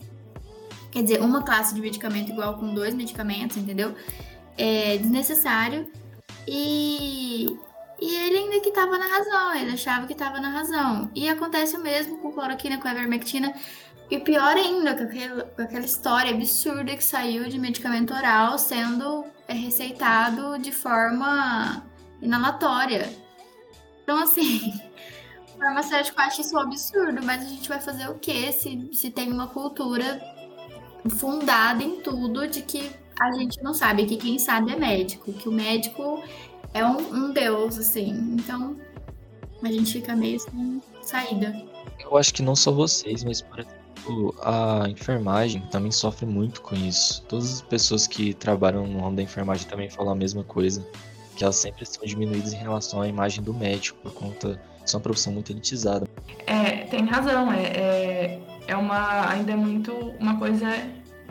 [0.91, 3.95] Quer dizer, uma classe de medicamento igual com dois medicamentos, entendeu?
[4.57, 5.87] É desnecessário.
[6.47, 7.57] E
[7.99, 11.10] e ele ainda que estava na razão, ele achava que estava na razão.
[11.15, 13.53] E acontece o mesmo com cloroquina, com ivermectina.
[14.10, 19.25] E pior ainda, com, aquele, com aquela história absurda que saiu de medicamento oral sendo
[19.47, 21.84] é, receitado de forma
[22.21, 23.10] inalatória.
[24.03, 24.73] Então, assim,
[25.55, 29.10] o farmacêutico acha isso um absurdo, mas a gente vai fazer o quê se, se
[29.10, 30.21] tem uma cultura
[31.17, 35.47] fundada em tudo de que a gente não sabe, que quem sabe é médico, que
[35.47, 36.21] o médico
[36.75, 38.11] é um, um deus, assim.
[38.38, 38.75] Então
[39.63, 41.55] a gente fica meio sem saída.
[41.99, 46.75] Eu acho que não só vocês, mas por exemplo, a enfermagem também sofre muito com
[46.75, 47.23] isso.
[47.23, 50.85] Todas as pessoas que trabalham no ramo da enfermagem também falam a mesma coisa.
[51.35, 54.97] Que elas sempre são diminuídas em relação à imagem do médico, por conta de ser
[54.97, 56.07] uma profissão muito elitizada.
[56.45, 57.51] É, tem razão.
[57.51, 60.67] É, é, é uma, ainda é muito uma coisa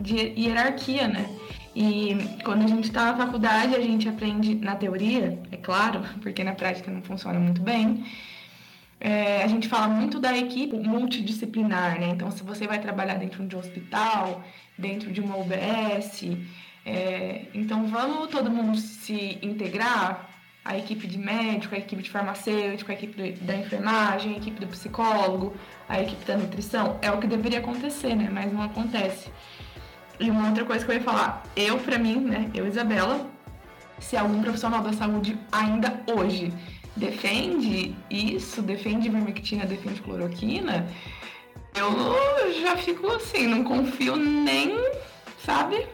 [0.01, 1.29] de hierarquia, né?
[1.75, 6.41] E quando a gente está na faculdade, a gente aprende na teoria, é claro, porque
[6.43, 8.05] na prática não funciona muito bem.
[8.99, 12.07] É, a gente fala muito da equipe multidisciplinar, né?
[12.07, 14.41] Então, se você vai trabalhar dentro de um hospital,
[14.77, 16.23] dentro de uma UBS,
[16.85, 20.29] é, então vamos todo mundo se integrar,
[20.65, 24.65] a equipe de médico, a equipe de farmacêutico, a equipe da enfermagem, a equipe do
[24.65, 25.55] psicólogo,
[25.87, 26.97] a equipe da nutrição.
[27.03, 28.29] É o que deveria acontecer, né?
[28.31, 29.29] Mas não acontece.
[30.19, 33.29] E uma outra coisa que eu ia falar, eu, pra mim, né, eu, Isabela,
[33.99, 36.53] se algum profissional da saúde ainda hoje
[36.95, 40.87] defende isso, defende vermectina, defende cloroquina,
[41.75, 44.77] eu já fico assim, não confio nem,
[45.45, 45.85] sabe,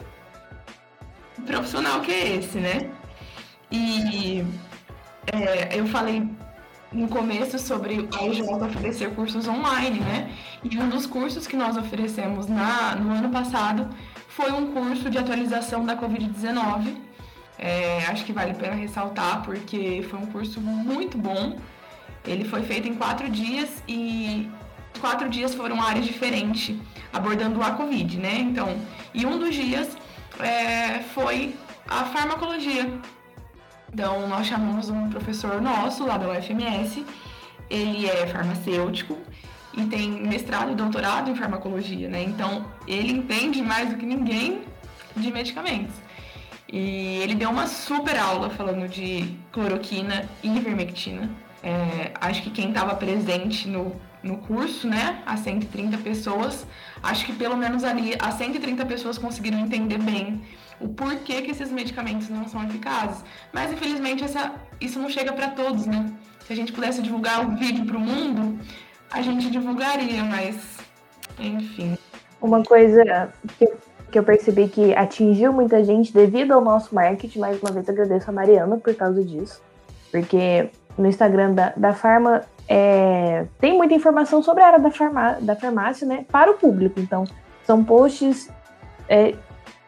[1.45, 2.91] profissional que é esse, né?
[3.71, 4.43] E
[5.33, 6.29] é, eu falei
[6.91, 10.31] no começo sobre a IJ oferecer cursos online, né?
[10.63, 13.89] E um dos cursos que nós oferecemos na, no ano passado
[14.35, 16.95] foi um curso de atualização da Covid-19.
[17.57, 21.59] É, acho que vale a pena ressaltar, porque foi um curso muito bom.
[22.25, 24.49] Ele foi feito em quatro dias e
[24.99, 26.75] quatro dias foram áreas diferentes,
[27.11, 28.35] abordando a Covid, né?
[28.39, 28.79] Então,
[29.13, 29.97] e um dos dias
[30.39, 31.55] é, foi
[31.87, 32.89] a farmacologia.
[33.93, 37.05] Então, nós chamamos um professor nosso lá da UFMS,
[37.69, 39.17] ele é farmacêutico
[39.73, 42.23] e tem mestrado e doutorado em farmacologia, né?
[42.23, 44.61] Então, ele entende mais do que ninguém
[45.15, 45.95] de medicamentos.
[46.71, 51.29] E ele deu uma super aula falando de cloroquina e ivermectina.
[51.61, 56.65] É, acho que quem estava presente no, no curso, né, as 130 pessoas,
[57.03, 60.41] acho que pelo menos ali as 130 pessoas conseguiram entender bem
[60.79, 63.23] o porquê que esses medicamentos não são eficazes.
[63.53, 66.11] Mas infelizmente essa, isso não chega para todos, né?
[66.45, 68.59] Se a gente pudesse divulgar o vídeo para o mundo,
[69.11, 70.77] a gente divulgaria, mas
[71.37, 71.97] enfim.
[72.41, 73.67] Uma coisa que,
[74.11, 78.29] que eu percebi que atingiu muita gente devido ao nosso marketing, mais uma vez agradeço
[78.29, 79.61] a Mariana por causa disso,
[80.11, 85.33] porque no Instagram da, da Farma é, tem muita informação sobre a área da, farmá
[85.41, 86.99] da farmácia, né, para o público.
[86.99, 87.25] Então,
[87.65, 88.49] são posts
[89.09, 89.35] é,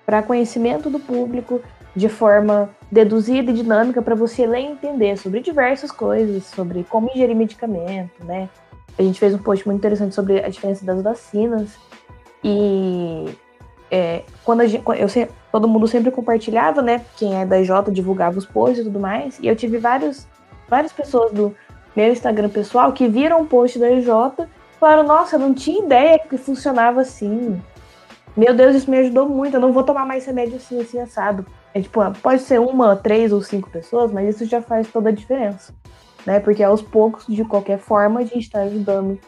[0.05, 1.61] para conhecimento do público
[1.95, 7.09] de forma deduzida e dinâmica para você ler e entender sobre diversas coisas, sobre como
[7.09, 8.49] ingerir medicamento, né?
[8.97, 11.77] A gente fez um post muito interessante sobre a diferença das vacinas
[12.43, 13.35] e
[13.89, 17.05] é, quando a gente, eu, todo mundo sempre compartilhava, né?
[17.15, 19.39] Quem é da J divulgava os posts e tudo mais.
[19.39, 20.27] E eu tive vários,
[20.67, 21.55] várias pessoas do
[21.95, 24.03] meu Instagram pessoal que viram o post da e
[24.79, 27.61] falaram: Nossa, eu não tinha ideia que funcionava assim.
[28.35, 29.57] Meu Deus, isso me ajudou muito.
[29.57, 31.45] Eu não vou tomar mais remédio assim, assim, assado.
[31.71, 35.13] É tipo, pode ser uma, três ou cinco pessoas, mas isso já faz toda a
[35.13, 35.73] diferença.
[36.25, 36.39] Né?
[36.39, 39.19] Porque aos poucos, de qualquer forma, a gente está ajudando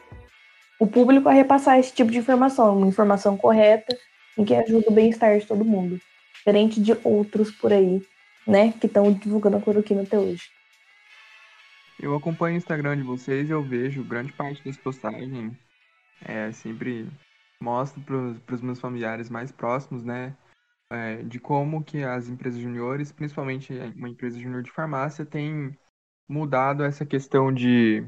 [0.79, 3.97] o público a repassar esse tipo de informação, uma informação correta
[4.37, 5.99] em que ajuda o bem-estar de todo mundo.
[6.37, 8.01] Diferente de outros por aí,
[8.45, 10.43] né, que estão divulgando a cloroquina até hoje.
[11.99, 15.53] Eu acompanho o Instagram de vocês e eu vejo grande parte das postagens.
[16.23, 17.07] É, sempre
[17.59, 20.35] mostro para os meus familiares mais próximos, né?
[20.91, 25.75] É, de como que as empresas juniores, principalmente uma empresa junior de farmácia, tem
[26.27, 28.05] mudado essa questão de,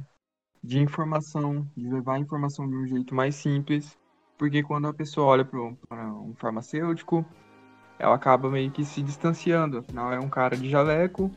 [0.64, 3.98] de informação, de levar a informação de um jeito mais simples,
[4.38, 7.26] porque quando a pessoa olha para um farmacêutico,
[8.00, 11.32] ela acaba meio que se distanciando, afinal é um cara de jaleco,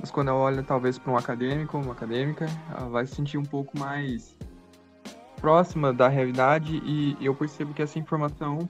[0.00, 3.44] mas quando ela olha talvez para um acadêmico, uma acadêmica, ela vai se sentir um
[3.44, 4.36] pouco mais
[5.40, 8.68] próxima da realidade e eu percebo que essa informação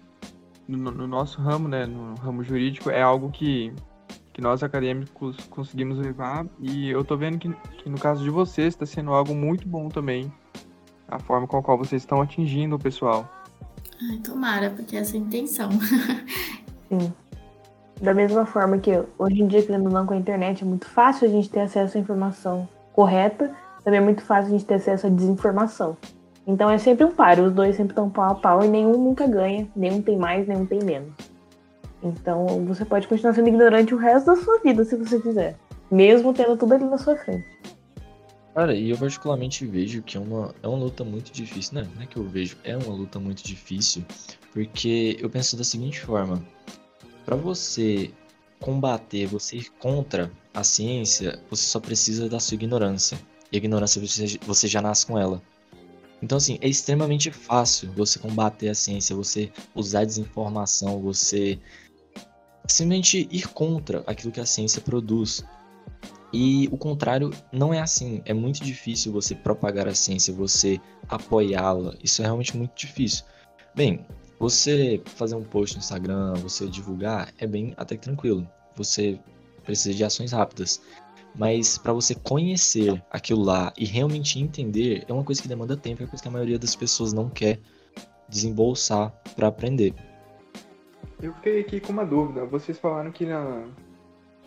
[0.67, 3.73] no, no nosso ramo, né, no ramo jurídico, é algo que,
[4.35, 8.75] que nós acadêmicos conseguimos levar e eu tô vendo que, que no caso de vocês
[8.75, 10.31] está sendo algo muito bom também,
[11.09, 13.31] a forma com a qual vocês estão atingindo o pessoal.
[14.11, 15.70] Ai, tomara, porque essa é a intenção.
[16.90, 17.12] Sim.
[18.03, 20.87] Da mesma forma que hoje em dia, querendo ou não, com a internet, é muito
[20.87, 24.75] fácil a gente ter acesso à informação correta, também é muito fácil a gente ter
[24.75, 25.97] acesso à desinformação.
[26.44, 29.29] Então é sempre um páreo, os dois sempre estão pau a pau e nenhum nunca
[29.29, 31.34] ganha, nenhum tem mais, nenhum tem menos.
[32.05, 35.57] Então você pode continuar sendo ignorante o resto da sua vida se você quiser,
[35.90, 37.47] mesmo tendo tudo ali na sua frente.
[38.55, 41.88] Cara, e eu particularmente vejo que é uma, é uma luta muito difícil, né?
[41.97, 44.05] Não é que eu vejo, é uma luta muito difícil,
[44.53, 46.45] porque eu penso da seguinte forma:
[47.25, 48.12] para você
[48.61, 53.19] combater, você ir contra a ciência, você só precisa da sua ignorância.
[53.51, 55.43] E a ignorância você, você já nasce com ela.
[56.23, 61.59] Então, assim, é extremamente fácil você combater a ciência, você usar desinformação, você
[62.66, 65.44] simplesmente ir contra aquilo que a ciência produz.
[66.33, 68.20] E o contrário não é assim.
[68.24, 71.94] É muito difícil você propagar a ciência, você apoiá-la.
[72.03, 73.24] Isso é realmente muito difícil.
[73.74, 74.05] Bem,
[74.38, 78.48] você fazer um post no Instagram, você divulgar, é bem até tranquilo.
[78.74, 79.18] Você
[79.64, 80.81] precisa de ações rápidas.
[81.35, 86.03] Mas para você conhecer aquilo lá e realmente entender, é uma coisa que demanda tempo,
[86.03, 87.59] é uma coisa que a maioria das pessoas não quer
[88.29, 89.94] desembolsar para aprender.
[91.24, 92.44] Eu fiquei aqui com uma dúvida.
[92.44, 93.64] Vocês falaram que, na,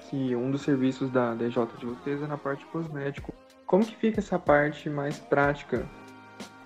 [0.02, 3.34] que um dos serviços da DJ de vocês é na parte cosmético.
[3.66, 5.90] Como que fica essa parte mais prática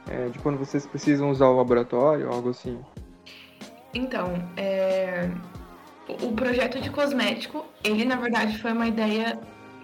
[0.10, 2.78] é, de quando vocês precisam usar o laboratório, algo assim?
[3.94, 5.30] Então, é...
[6.10, 9.40] o projeto de cosmético, ele na verdade foi uma ideia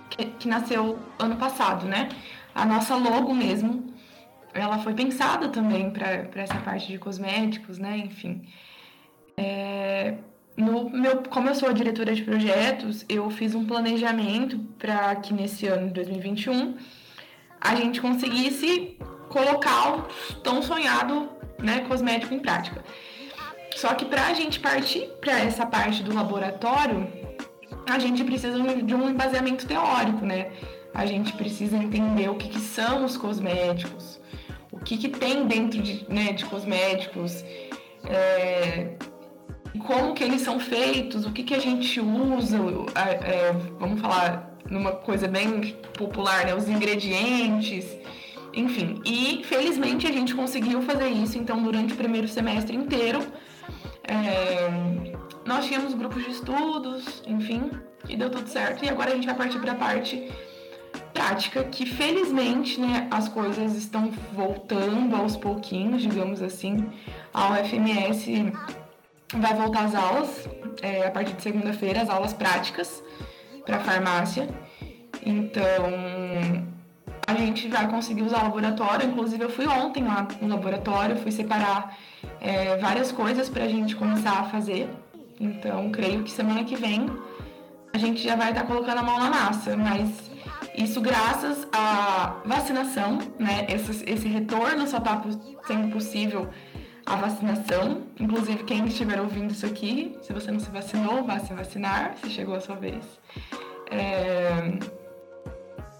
[0.10, 2.10] que, que nasceu ano passado, né?
[2.54, 3.94] A nossa logo mesmo,
[4.54, 7.98] ela foi pensada também para essa parte de cosméticos, né?
[8.00, 8.46] Enfim.
[9.38, 10.16] É,
[10.58, 15.68] no meu, como eu sou diretora de projetos, eu fiz um planejamento para que nesse
[15.68, 16.76] ano de 2021
[17.62, 18.98] a gente conseguisse
[19.30, 20.02] colocar o
[20.42, 22.84] tão sonhado né, cosmético em prática.
[23.76, 27.08] Só que para a gente partir para essa parte do laboratório,
[27.88, 30.52] a gente precisa de um embasamento teórico, né?
[30.94, 34.20] A gente precisa entender o que, que são os cosméticos,
[34.72, 37.46] o que, que tem dentro de, né, de cosméticos,
[38.06, 38.96] é,
[39.78, 42.58] como que eles são feitos, o que, que a gente usa,
[42.96, 47.86] é, vamos falar numa coisa bem popular, né, os ingredientes,
[48.54, 49.02] enfim.
[49.06, 53.20] E felizmente a gente conseguiu fazer isso, então durante o primeiro semestre inteiro
[54.04, 55.14] é,
[55.46, 57.72] nós tínhamos grupos de estudos, enfim,
[58.08, 58.84] e deu tudo certo.
[58.84, 60.30] E agora a gente vai partir para a parte
[61.14, 66.90] prática, que felizmente né, as coisas estão voltando aos pouquinhos, digamos assim.
[67.34, 68.54] A UFMS
[69.34, 70.50] vai voltar às aulas
[70.82, 73.04] é, a partir de segunda-feira, as aulas práticas
[73.66, 74.48] para farmácia.
[75.26, 75.64] Então
[77.28, 79.10] a gente vai conseguir usar o laboratório.
[79.10, 81.98] Inclusive eu fui ontem lá no laboratório, fui separar
[82.40, 84.90] é, várias coisas para a gente começar a fazer.
[85.40, 87.08] Então creio que semana que vem
[87.94, 90.30] a gente já vai estar tá colocando a mão na massa, mas
[90.76, 93.66] isso graças à vacinação, né?
[93.68, 95.22] Esse, esse retorno só está
[95.66, 96.48] sendo possível
[97.08, 98.04] a vacinação.
[98.20, 102.30] Inclusive, quem estiver ouvindo isso aqui, se você não se vacinou, vá se vacinar, se
[102.30, 103.04] chegou a sua vez.
[103.90, 104.78] É...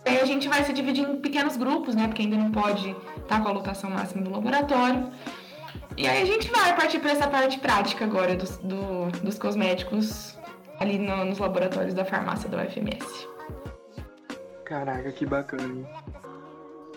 [0.06, 2.08] Aí a gente vai se dividir em pequenos grupos, né?
[2.08, 5.10] Porque ainda não pode estar tá com a lotação máxima do laboratório.
[5.96, 10.38] E aí a gente vai partir para essa parte prática agora dos, do, dos cosméticos
[10.80, 13.28] ali no, nos laboratórios da farmácia da UFMS.
[14.64, 15.88] Caraca, que bacana.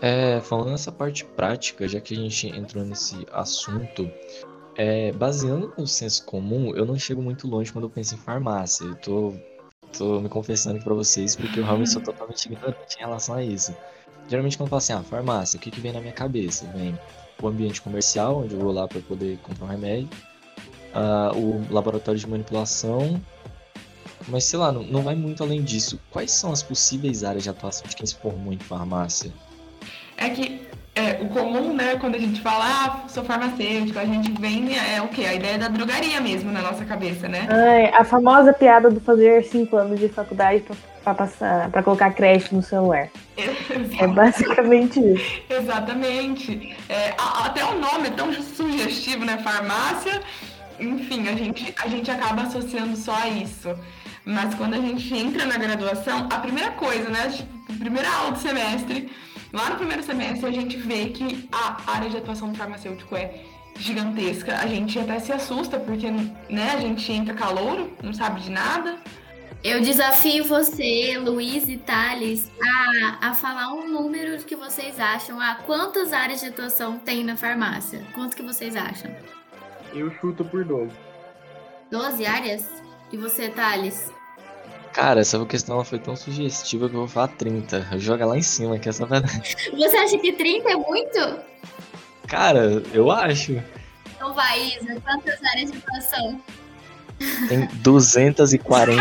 [0.02, 4.10] É, falando nessa parte prática, já que a gente entrou nesse assunto,
[4.76, 8.84] é, baseando no senso comum, eu não chego muito longe quando eu penso em farmácia.
[8.84, 9.34] Eu tô,
[9.96, 13.44] tô me confessando aqui pra vocês, porque eu realmente sou totalmente ignorante em relação a
[13.44, 13.76] isso.
[14.26, 16.66] Geralmente quando eu falo assim, ah, farmácia, o que, que vem na minha cabeça?
[16.74, 16.98] Vem
[17.42, 20.08] o ambiente comercial, onde eu vou lá para poder comprar um remédio,
[20.94, 23.20] uh, o laboratório de manipulação,
[24.28, 25.98] mas sei lá, não, não vai muito além disso.
[26.10, 29.32] Quais são as possíveis áreas de atuação de quem se formou em farmácia?
[30.20, 30.60] É que
[30.94, 35.00] é, o comum, né, quando a gente fala, ah, sou farmacêutico, a gente vem, é
[35.00, 35.24] o quê?
[35.24, 37.46] A ideia da drogaria mesmo na nossa cabeça, né?
[37.48, 40.62] Ai, a famosa piada do fazer cinco anos de faculdade
[41.02, 43.08] para passar, para colocar creche no celular.
[43.98, 45.42] É basicamente isso.
[45.48, 46.76] Exatamente.
[46.88, 49.38] É, até o nome é tão sugestivo, né?
[49.38, 50.20] Farmácia.
[50.78, 53.74] Enfim, a gente, a gente acaba associando só a isso.
[54.24, 57.28] Mas quando a gente entra na graduação, a primeira coisa, né?
[57.28, 59.10] Tipo, primeira aula do semestre,
[59.52, 63.42] lá no primeiro semestre, a gente vê que a área de atuação do farmacêutico é
[63.76, 64.56] gigantesca.
[64.56, 68.98] A gente até se assusta, porque né, a gente entra calouro, não sabe de nada.
[69.62, 75.38] Eu desafio você, Luiz e Thales, a, a falar um número que vocês acham.
[75.38, 78.02] Ah, quantas áreas de atuação tem na farmácia?
[78.14, 79.14] Quanto que vocês acham?
[79.92, 80.90] Eu chuto por 12.
[81.90, 82.82] 12 áreas?
[83.12, 84.10] E você, Thales?
[84.92, 87.98] Cara, essa questão foi tão sugestiva que eu vou falar 30.
[87.98, 89.56] Joga lá em cima, que essa verdade.
[89.72, 91.38] Você acha que 30 é muito?
[92.26, 93.62] Cara, eu acho.
[94.16, 96.40] Então vai, Isa, quantas áreas de atuação?
[97.48, 99.00] Tem 249.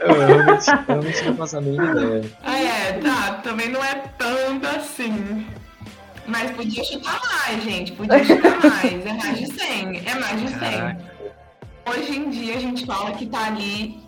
[0.00, 2.24] eu realmente, realmente não faço a mínima ideia.
[2.42, 3.32] Ah, é, tá.
[3.42, 5.46] Também não é tanto assim.
[6.26, 7.92] Mas podia chutar mais, gente.
[7.92, 9.06] Podia chutar mais.
[9.06, 10.02] É mais de 100.
[10.06, 10.58] É mais de 100.
[10.58, 11.15] Caraca.
[11.88, 14.00] Hoje em dia a gente fala que tá ali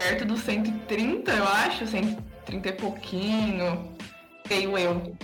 [0.00, 1.86] perto dos 130, eu acho.
[1.86, 3.96] 130 e pouquinho.
[4.42, 5.16] Creio eu.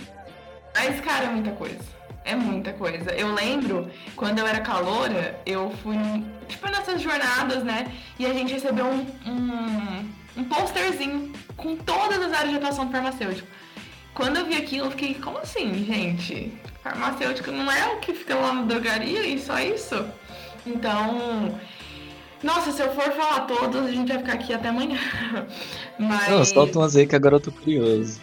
[0.73, 1.83] Mas, cara, é muita coisa.
[2.23, 3.11] É muita coisa.
[3.11, 5.97] Eu lembro, quando eu era caloura, eu fui,
[6.47, 7.91] tipo, nessas jornadas, né?
[8.17, 12.91] E a gente recebeu um, um, um posterzinho com todas as áreas de atuação do
[12.93, 13.47] farmacêutico.
[14.13, 16.53] Quando eu vi aquilo, eu fiquei, como assim, gente?
[16.81, 20.05] Farmacêutico não é o que fica lá na drogaria e só isso?
[20.65, 21.51] Então,
[22.43, 24.97] nossa, se eu for falar todos, a gente vai ficar aqui até amanhã.
[25.97, 26.29] Mas...
[26.29, 28.19] Não, solta umas aí que agora eu tô curioso.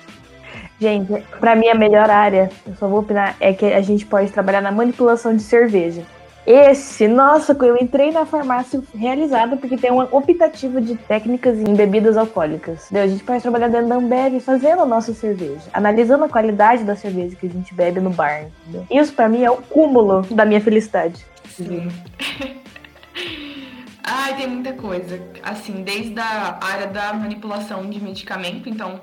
[0.81, 4.33] Gente, pra mim a melhor área, eu só vou opinar, é que a gente pode
[4.33, 6.03] trabalhar na manipulação de cerveja.
[6.47, 12.17] Esse, nossa, eu entrei na farmácia realizada porque tem uma optativa de técnicas em bebidas
[12.17, 12.89] alcoólicas.
[12.93, 16.97] A gente pode trabalhar dentro da Ambev fazendo a nossa cerveja, analisando a qualidade da
[16.97, 18.47] cerveja que a gente bebe no bar.
[18.67, 18.87] Entendeu?
[18.91, 21.27] Isso para mim é o cúmulo da minha felicidade.
[21.51, 21.89] Sim.
[24.03, 25.21] Ai, tem muita coisa.
[25.43, 29.03] Assim, desde a área da manipulação de medicamento, então,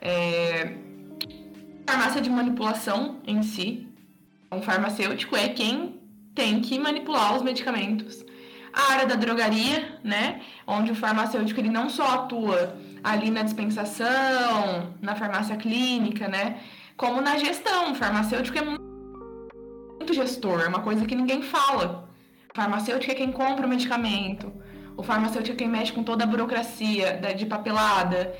[0.00, 0.74] é...
[1.86, 3.86] farmácia de manipulação em si.
[4.50, 6.00] Um farmacêutico é quem
[6.34, 8.24] tem que manipular os medicamentos.
[8.72, 14.94] A área da drogaria, né, onde o farmacêutico ele não só atua ali na dispensação,
[15.00, 16.60] na farmácia clínica, né,
[16.96, 17.92] como na gestão.
[17.92, 18.62] O farmacêutico é
[20.10, 22.08] muito gestor, é uma coisa que ninguém fala.
[22.52, 24.52] O farmacêutico é quem compra o medicamento.
[24.96, 28.34] O farmacêutico é quem mexe com toda a burocracia de papelada,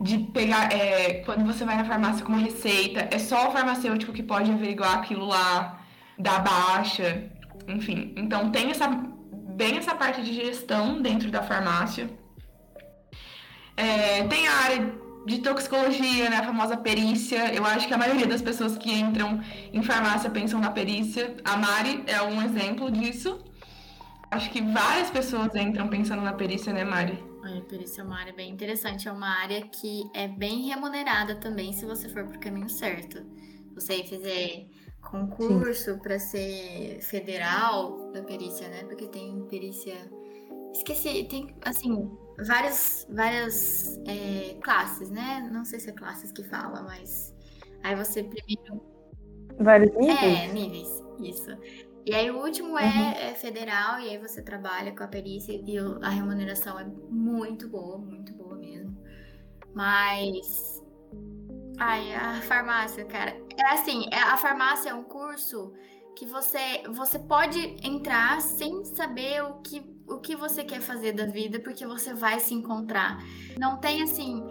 [0.00, 0.72] de pegar.
[0.72, 4.50] É, quando você vai na farmácia com uma receita, é só o farmacêutico que pode
[4.50, 5.80] averiguar aquilo lá,
[6.18, 7.30] dar baixa,
[7.68, 8.12] enfim.
[8.16, 12.10] Então tem essa bem essa parte de gestão dentro da farmácia.
[13.76, 14.92] É, tem a área
[15.26, 17.54] de toxicologia, né, a famosa perícia.
[17.54, 19.40] Eu acho que a maioria das pessoas que entram
[19.72, 21.36] em farmácia pensam na perícia.
[21.44, 23.38] A Mari é um exemplo disso.
[24.30, 27.22] Acho que várias pessoas entram pensando na perícia, né, Mari?
[27.42, 29.08] A perícia é uma área bem interessante.
[29.08, 33.22] É uma área que é bem remunerada também, se você for pro caminho certo.
[33.74, 34.66] Você fizer
[35.02, 38.84] concurso para ser federal da perícia, né?
[38.84, 39.94] Porque tem perícia.
[40.72, 42.10] Esqueci, tem assim,
[42.46, 45.48] várias, várias é, classes, né?
[45.52, 47.34] Não sei se é classes que fala, mas
[47.82, 48.82] aí você primeiro.
[49.58, 50.38] Vários níveis?
[50.38, 51.50] É, níveis, isso.
[52.04, 53.10] E aí o último é, uhum.
[53.10, 57.98] é, federal, e aí você trabalha com a perícia e a remuneração é muito boa,
[57.98, 58.96] muito boa mesmo.
[59.74, 60.82] Mas.
[61.78, 63.36] Ai, a farmácia, cara.
[63.56, 65.72] É assim, é, a farmácia é um curso
[66.16, 71.26] que você, você pode entrar sem saber o que, o que você quer fazer da
[71.26, 73.18] vida, porque você vai se encontrar.
[73.58, 74.42] Não tem assim.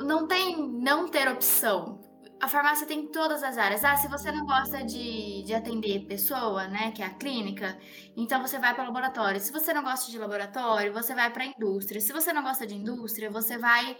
[0.00, 2.00] Não tem não ter opção
[2.42, 3.84] a farmácia tem todas as áreas.
[3.84, 7.78] Ah, se você não gosta de, de atender pessoa, né, que é a clínica,
[8.16, 9.38] então você vai para o laboratório.
[9.38, 12.00] Se você não gosta de laboratório, você vai para indústria.
[12.00, 13.96] Se você não gosta de indústria, você vai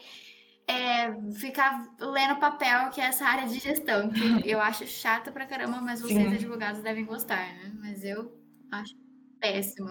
[0.68, 5.46] é, ficar lendo papel, que é essa área de gestão, que eu acho chata pra
[5.46, 6.34] caramba, mas vocês Sim.
[6.34, 7.72] advogados devem gostar, né?
[7.80, 8.32] Mas eu
[8.70, 8.94] acho
[9.40, 9.88] péssimo.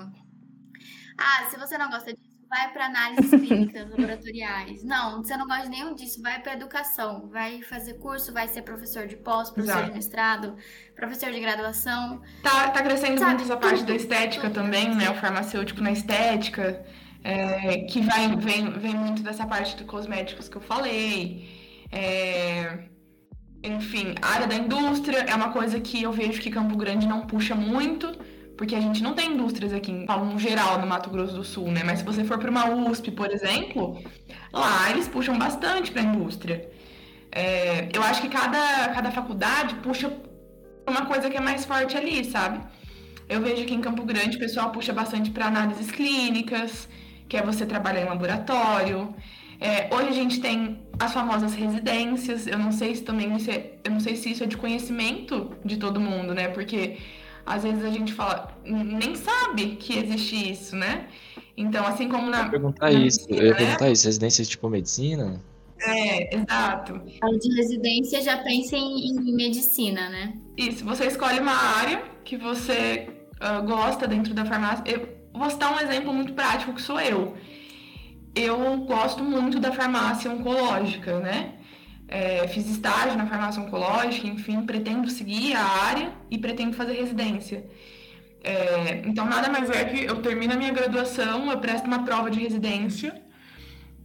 [1.18, 4.84] Ah, se você não gosta disso, vai para análises clínicas laboratoriais.
[4.84, 8.62] Não, você não gosta de nenhum disso, vai para educação, vai fazer curso, vai ser
[8.64, 9.92] professor de pós, professor Exato.
[9.92, 10.56] de mestrado,
[10.96, 12.22] professor de graduação.
[12.44, 14.96] Tá, tá crescendo Sabe, muito essa parte tudo, da estética tudo, também, tudo.
[14.98, 15.10] né?
[15.10, 16.86] O farmacêutico na estética,
[17.24, 21.48] é, que vai, vem, vem muito dessa parte dos cosméticos que eu falei.
[21.92, 22.86] É,
[23.64, 27.54] enfim, área da indústria é uma coisa que eu vejo que Campo Grande não puxa
[27.54, 28.12] muito
[28.62, 31.72] porque a gente não tem indústrias aqui, falo no geral, no Mato Grosso do Sul,
[31.72, 31.82] né?
[31.84, 34.00] Mas se você for para uma USP, por exemplo,
[34.54, 36.70] lá eles puxam bastante para a indústria.
[37.32, 40.16] É, eu acho que cada, cada faculdade puxa
[40.88, 42.60] uma coisa que é mais forte ali, sabe?
[43.28, 46.88] Eu vejo que em Campo Grande o pessoal puxa bastante para análises clínicas,
[47.32, 49.16] que é você trabalhar em laboratório.
[49.58, 52.46] É, hoje a gente tem as famosas residências.
[52.46, 55.50] Eu não sei se também isso é, eu não sei se isso é de conhecimento
[55.64, 56.50] de todo mundo, né?
[56.50, 56.98] Porque
[57.46, 61.08] às vezes a gente fala, nem sabe que existe isso, né?
[61.56, 62.40] Então, assim como na.
[62.40, 63.58] Eu ia perguntar na isso, medicina, eu ia né?
[63.58, 65.42] perguntar isso, residência tipo medicina?
[65.80, 67.02] É, exato.
[67.22, 70.34] A de residência já pensa em, em, medicina, né?
[70.58, 73.08] Isso, você escolhe uma área que você
[73.40, 74.84] uh, gosta dentro da farmácia.
[74.86, 77.36] Eu vou citar um exemplo muito prático que sou eu.
[78.36, 81.54] Eu gosto muito da farmácia oncológica, né?
[82.12, 87.66] é, fiz estágio na farmácia oncológica, enfim, pretendo seguir a área e pretendo fazer residência.
[88.44, 92.30] É, então, nada mais é que eu termino a minha graduação, eu presto uma prova
[92.30, 93.16] de residência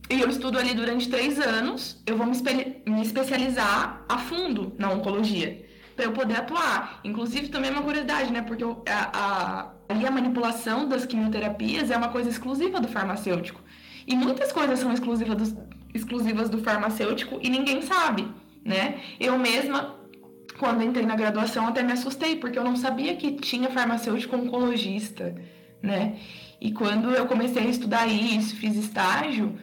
[0.08, 2.00] e eu estudo ali durante três anos.
[2.06, 5.66] Eu vou me, espe me especializar a fundo na oncologia
[5.96, 7.00] para eu poder atuar.
[7.02, 8.42] Inclusive, também é uma curiosidade, né?
[8.42, 13.60] Porque eu, a, a, a manipulação das quimioterapias é uma coisa exclusiva do farmacêutico.
[14.06, 18.28] E muitas coisas são exclusivas do, exclusivas do farmacêutico e ninguém sabe,
[18.64, 19.00] né?
[19.18, 19.96] Eu mesma,
[20.58, 25.34] quando entrei na graduação, até me assustei, porque eu não sabia que tinha farmacêutico oncologista,
[25.82, 26.18] né?
[26.60, 29.58] E quando eu comecei a estudar isso, fiz estágio,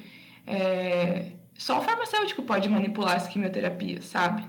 [0.46, 1.32] é...
[1.58, 4.44] só o farmacêutico pode manipular as quimioterapias, sabe?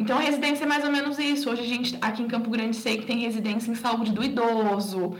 [0.00, 1.50] Então, residência é mais ou menos isso.
[1.50, 5.14] Hoje, a gente, aqui em Campo Grande, sei que tem residência em saúde do idoso.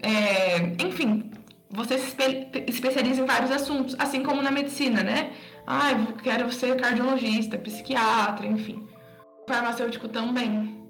[0.00, 0.76] É...
[0.80, 1.28] enfim,
[1.68, 2.16] você se
[2.68, 5.32] especializa em vários assuntos, assim como na medicina, né?
[5.66, 8.86] Ah, eu quero ser cardiologista, psiquiatra, enfim.
[9.48, 10.80] Farmacêutico também.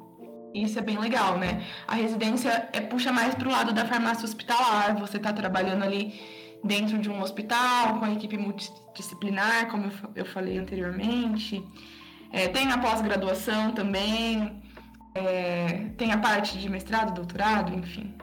[0.54, 1.64] Isso é bem legal, né?
[1.88, 4.94] A residência é, puxa mais para o lado da farmácia hospitalar.
[4.98, 6.20] Você está trabalhando ali
[6.62, 11.64] dentro de um hospital, com a equipe multidisciplinar, como eu, eu falei anteriormente.
[12.32, 14.62] É, tem a pós-graduação também.
[15.14, 18.14] É, tem a parte de mestrado, doutorado, enfim.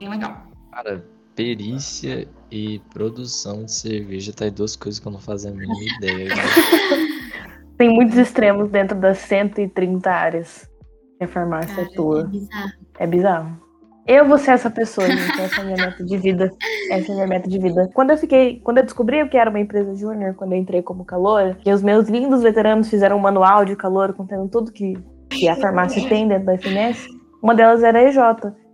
[0.00, 0.46] Bem legal.
[0.72, 5.54] Cara, perícia e produção de cerveja tá aí duas coisas que eu não fazia a
[5.54, 6.34] mínima ideia.
[7.76, 10.68] Tem muitos extremos dentro das 130 áreas
[11.18, 12.20] que a farmácia Cara, atua.
[12.20, 12.72] É bizarro.
[12.98, 13.65] É bizarro.
[14.06, 15.40] Eu vou ser essa pessoa, gente.
[15.40, 16.52] Essa é a minha meta de vida.
[16.90, 17.90] Essa é a minha meta de vida.
[17.92, 21.04] Quando eu fiquei, quando eu descobri que era uma empresa júnior, quando eu entrei como
[21.04, 24.96] calor, que os meus lindos veteranos fizeram um manual de calor contendo tudo que,
[25.28, 27.04] que a farmácia tem dentro da FMS,
[27.42, 28.18] uma delas era a EJ.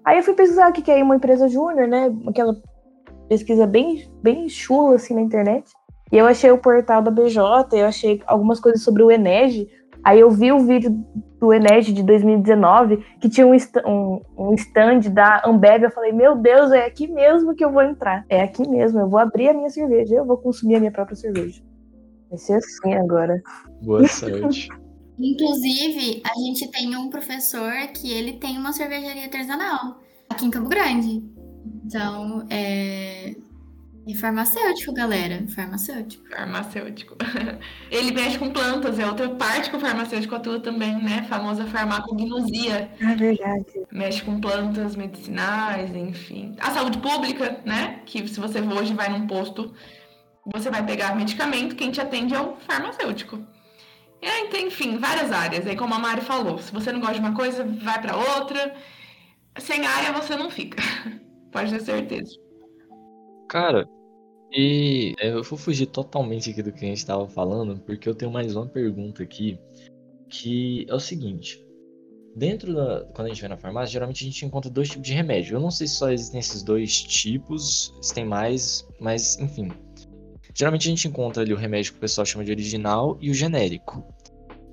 [0.04, 2.12] Aí eu fui pesquisar o que é uma empresa júnior, né?
[2.26, 2.54] Aquela
[3.26, 5.64] pesquisa bem, bem chula assim na internet.
[6.12, 7.40] E eu achei o portal da BJ,
[7.72, 9.66] eu achei algumas coisas sobre o Enege.
[10.04, 10.90] Aí eu vi o vídeo
[11.38, 15.84] do Enege de 2019, que tinha um, um, um stand da Ambev.
[15.84, 18.24] Eu falei, meu Deus, é aqui mesmo que eu vou entrar.
[18.28, 21.16] É aqui mesmo, eu vou abrir a minha cerveja, eu vou consumir a minha própria
[21.16, 21.62] cerveja.
[22.28, 23.42] Vai ser assim agora.
[23.82, 24.68] Boa sorte.
[25.18, 30.68] Inclusive, a gente tem um professor que ele tem uma cervejaria artesanal aqui em Campo
[30.68, 31.22] Grande.
[31.84, 33.34] Então, é,
[34.06, 35.44] e farmacêutico, galera.
[35.48, 36.28] Farmacêutico.
[36.28, 37.16] Farmacêutico.
[37.90, 41.24] Ele mexe com plantas, é outra parte que o farmacêutico atua também, né?
[41.28, 42.90] Famosa farmacognosia.
[43.00, 43.86] É verdade.
[43.92, 46.56] Mexe com plantas medicinais, enfim.
[46.60, 48.00] A saúde pública, né?
[48.04, 49.72] Que se você hoje vai num posto,
[50.52, 53.38] você vai pegar medicamento, quem te atende é o farmacêutico.
[54.20, 55.66] E enfim, várias áreas.
[55.66, 58.74] Aí, como a Mari falou, se você não gosta de uma coisa, vai para outra.
[59.58, 60.82] Sem área você não fica.
[61.52, 62.41] Pode ter certeza.
[63.52, 63.86] Cara,
[64.50, 68.14] e é, eu vou fugir totalmente aqui do que a gente estava falando, porque eu
[68.14, 69.58] tenho mais uma pergunta aqui,
[70.30, 71.62] que é o seguinte.
[72.34, 73.04] Dentro da.
[73.14, 75.54] Quando a gente vai na farmácia, geralmente a gente encontra dois tipos de remédio.
[75.54, 79.68] Eu não sei se só existem esses dois tipos, se tem mais, mas enfim.
[80.54, 83.34] Geralmente a gente encontra ali o remédio que o pessoal chama de original e o
[83.34, 84.02] genérico.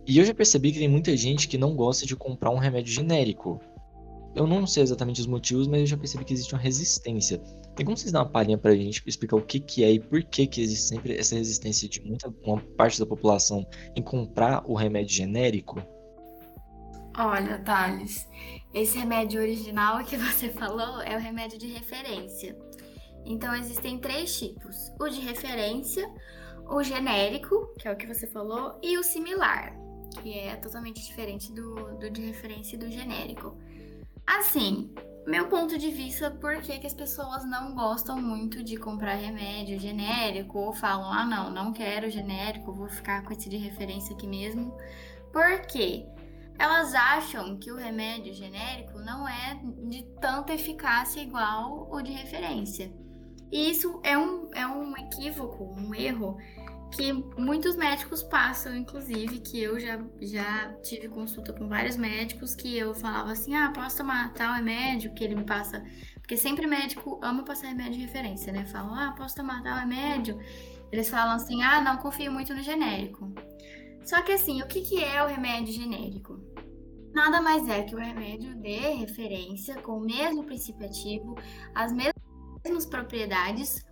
[0.07, 2.93] E eu já percebi que tem muita gente que não gosta de comprar um remédio
[2.93, 3.59] genérico.
[4.33, 7.41] Eu não sei exatamente os motivos, mas eu já percebi que existe uma resistência.
[7.79, 10.21] Tem como vocês dar uma palhinha pra gente explicar o que, que é e por
[10.21, 13.65] que, que existe sempre essa resistência de muita uma parte da população
[13.95, 15.81] em comprar o remédio genérico?
[17.17, 18.27] Olha, Thales,
[18.73, 22.53] esse remédio original que você falou é o remédio de referência.
[23.23, 26.05] Então existem três tipos: o de referência,
[26.69, 29.73] o genérico, que é o que você falou, e o similar,
[30.21, 33.57] que é totalmente diferente do, do de referência e do genérico.
[34.27, 34.93] Assim,
[35.25, 39.79] meu ponto de vista, por que, que as pessoas não gostam muito de comprar remédio
[39.79, 44.27] genérico ou falam, ah, não, não quero genérico, vou ficar com esse de referência aqui
[44.27, 44.75] mesmo.
[45.31, 46.07] Porque
[46.57, 52.91] elas acham que o remédio genérico não é de tanta eficácia igual o de referência.
[53.51, 56.37] E isso é um, é um equívoco, um erro
[56.91, 62.77] que muitos médicos passam, inclusive, que eu já, já tive consulta com vários médicos que
[62.77, 65.83] eu falava assim, ah, posso tomar tal remédio que ele me passa.
[66.15, 68.65] Porque sempre médico ama passar remédio de referência, né?
[68.65, 70.39] Falam, ah, posso tomar tal remédio.
[70.91, 73.31] Eles falam assim, ah, não confio muito no genérico.
[74.03, 76.39] Só que assim, o que, que é o remédio genérico?
[77.13, 81.35] Nada mais é que o remédio de referência, com o mesmo princípio ativo,
[81.75, 83.83] as mesmas propriedades,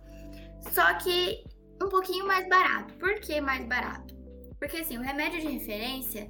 [0.72, 1.44] só que
[1.80, 2.94] um pouquinho mais barato.
[2.94, 4.14] Por que mais barato?
[4.58, 6.28] Porque assim, o remédio de referência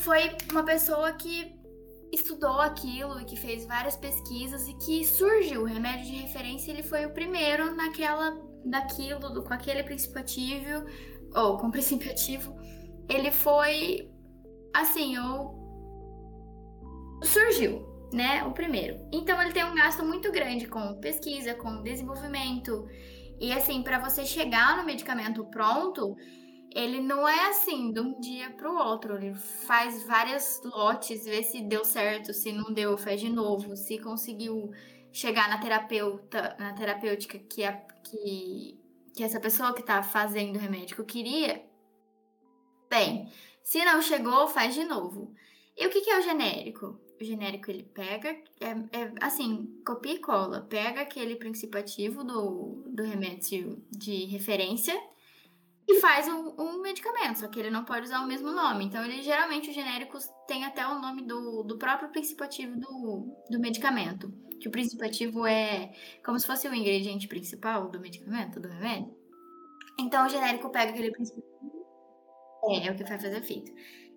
[0.00, 1.54] foi uma pessoa que
[2.12, 6.82] estudou aquilo e que fez várias pesquisas e que surgiu o remédio de referência, ele
[6.82, 10.86] foi o primeiro naquela daquilo, do, com aquele princípio ativo
[11.34, 12.56] ou com princípio ativo,
[13.08, 14.10] ele foi
[14.74, 15.62] assim, ou
[17.22, 18.96] surgiu, né, o primeiro.
[19.12, 22.86] Então ele tem um gasto muito grande com pesquisa, com desenvolvimento,
[23.40, 26.16] e assim, para você chegar no medicamento pronto,
[26.74, 29.16] ele não é assim de um dia para o outro.
[29.16, 33.98] Ele faz várias lotes, vê se deu certo, se não deu, faz de novo, se
[33.98, 34.70] conseguiu
[35.12, 38.80] chegar na terapeuta, na terapêutica que, a, que,
[39.14, 41.64] que essa pessoa que está fazendo o remédio queria.
[42.90, 43.30] Bem,
[43.62, 45.32] se não chegou, faz de novo.
[45.76, 47.00] E o que, que é o genérico?
[47.24, 53.02] Genérico ele pega, é, é, assim, copia e cola, pega aquele princípio ativo do, do
[53.02, 54.94] remédio de referência
[55.86, 58.84] e faz um, um, medicamento, só que ele não pode usar o mesmo nome.
[58.84, 63.36] Então, ele geralmente os genéricos têm até o nome do, do próprio princípio ativo do,
[63.50, 64.32] do medicamento.
[64.58, 65.92] Que o princípio ativo é
[66.24, 69.14] como se fosse o ingrediente principal do medicamento, do remédio.
[69.98, 71.44] Então, o genérico pega aquele princípio.
[72.70, 73.70] É, é o que vai fazer efeito.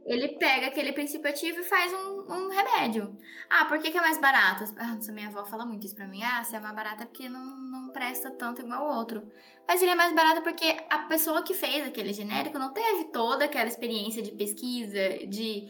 [0.07, 3.15] Ele pega aquele princípio ativo e faz um, um remédio.
[3.49, 4.63] Ah, por que, que é mais barato?
[4.77, 6.23] Ah, nossa, minha avó fala muito isso pra mim.
[6.23, 9.29] Ah, se é mais barato é porque não, não presta tanto igual o outro.
[9.67, 13.45] Mas ele é mais barato porque a pessoa que fez aquele genérico não teve toda
[13.45, 15.67] aquela experiência de pesquisa, de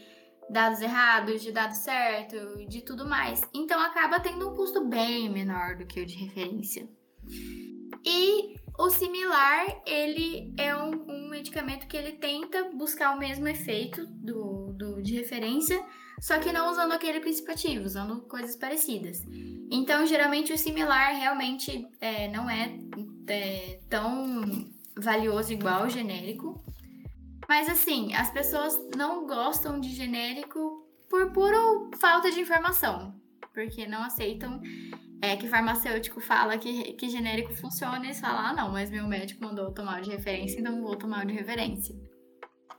[0.48, 3.42] dados errados, de dados certos, de tudo mais.
[3.52, 6.88] Então acaba tendo um custo bem menor do que o de referência.
[8.04, 14.06] E o similar, ele é um, um, medicamento que ele tenta buscar o mesmo efeito
[14.06, 15.84] do, do, de referência,
[16.20, 19.24] só que não usando aquele princípio ativo, usando coisas parecidas.
[19.68, 22.78] Então, geralmente, o similar realmente é, não é,
[23.26, 26.62] é tão valioso igual o genérico.
[27.48, 33.14] Mas, assim, as pessoas não gostam de genérico por puro falta de informação,
[33.52, 34.60] porque não aceitam
[35.20, 39.06] é que farmacêutico fala que, que genérico funciona e eles falam, ah, não, mas meu
[39.06, 41.94] médico mandou tomar o de referência, então vou tomar o de referência.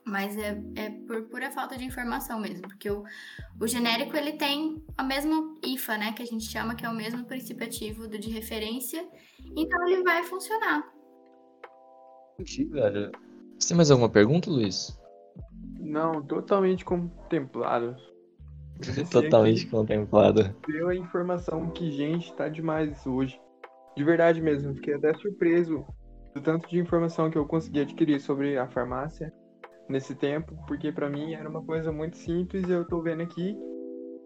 [0.05, 3.03] Mas é, é por pura falta de informação mesmo, porque o,
[3.59, 6.95] o genérico ele tem a mesma IFA, né, que a gente chama que é o
[6.95, 9.05] mesmo princípio ativo do de referência,
[9.55, 10.83] então ele vai funcionar.
[12.33, 13.11] Entendi, velho.
[13.57, 14.97] Você tem mais alguma pergunta, Luiz?
[15.77, 17.97] Não, totalmente contemplado.
[19.11, 20.55] Totalmente contemplado.
[20.67, 23.39] Deu a informação que, gente, tá demais hoje.
[23.95, 25.85] De verdade mesmo, fiquei até surpreso
[26.33, 29.33] do tanto de informação que eu consegui adquirir sobre a farmácia
[29.89, 33.57] nesse tempo, porque para mim era uma coisa muito simples e eu tô vendo aqui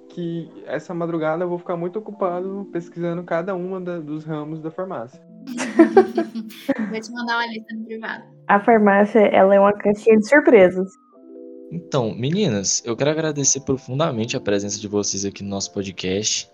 [0.10, 4.70] que essa madrugada eu vou ficar muito ocupado pesquisando cada uma da, dos ramos da
[4.70, 5.22] farmácia.
[6.92, 8.24] vou te mandar uma lista no privado.
[8.48, 10.92] A farmácia, ela é uma caixinha de surpresas.
[11.74, 16.48] Então, meninas, eu quero agradecer profundamente a presença de vocês aqui no nosso podcast.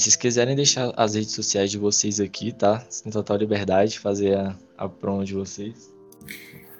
[0.00, 2.82] Se vocês quiserem deixar as redes sociais de vocês aqui, tá?
[2.88, 5.92] Sem total liberdade de fazer a, a promo de vocês.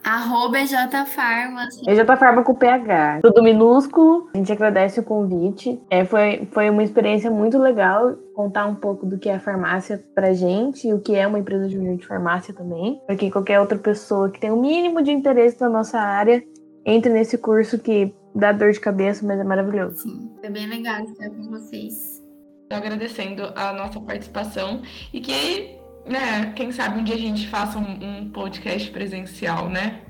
[0.02, 1.68] Arroba EJFarma.
[1.86, 3.20] EJFarma com PH.
[3.22, 4.30] Tudo minúsculo.
[4.34, 5.78] A gente agradece o convite.
[5.90, 10.02] É, foi, foi uma experiência muito legal contar um pouco do que é a farmácia
[10.14, 13.00] pra gente e o que é uma empresa júnior de farmácia também.
[13.06, 16.42] Para que qualquer outra pessoa que tem o um mínimo de interesse na nossa área
[16.84, 19.98] entre nesse curso que dá dor de cabeça, mas é maravilhoso.
[19.98, 22.22] Sim, foi bem legal estar com vocês.
[22.68, 27.78] Tô agradecendo a nossa participação e que, né, quem sabe um dia a gente faça
[27.78, 30.00] um, um podcast presencial, né?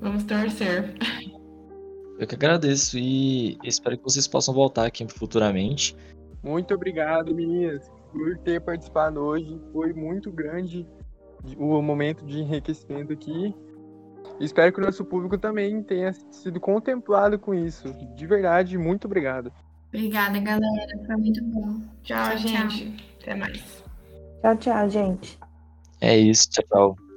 [0.00, 0.94] Vamos torcer.
[2.18, 5.96] Eu que agradeço e espero que vocês possam voltar aqui futuramente.
[6.42, 9.60] Muito obrigado, meninas, por ter participado hoje.
[9.72, 10.86] Foi muito grande
[11.56, 13.54] o momento de enriquecimento aqui.
[14.40, 17.92] Espero que o nosso público também tenha sido contemplado com isso.
[18.14, 19.52] De verdade, muito obrigado.
[19.88, 20.98] Obrigada, galera.
[21.06, 21.80] Foi muito bom.
[22.02, 22.90] Tchau, tchau gente.
[22.90, 23.06] Tchau.
[23.22, 23.84] Até mais.
[24.40, 25.38] Tchau, tchau, gente.
[26.00, 26.48] É isso.
[26.50, 27.07] Tchau, tchau.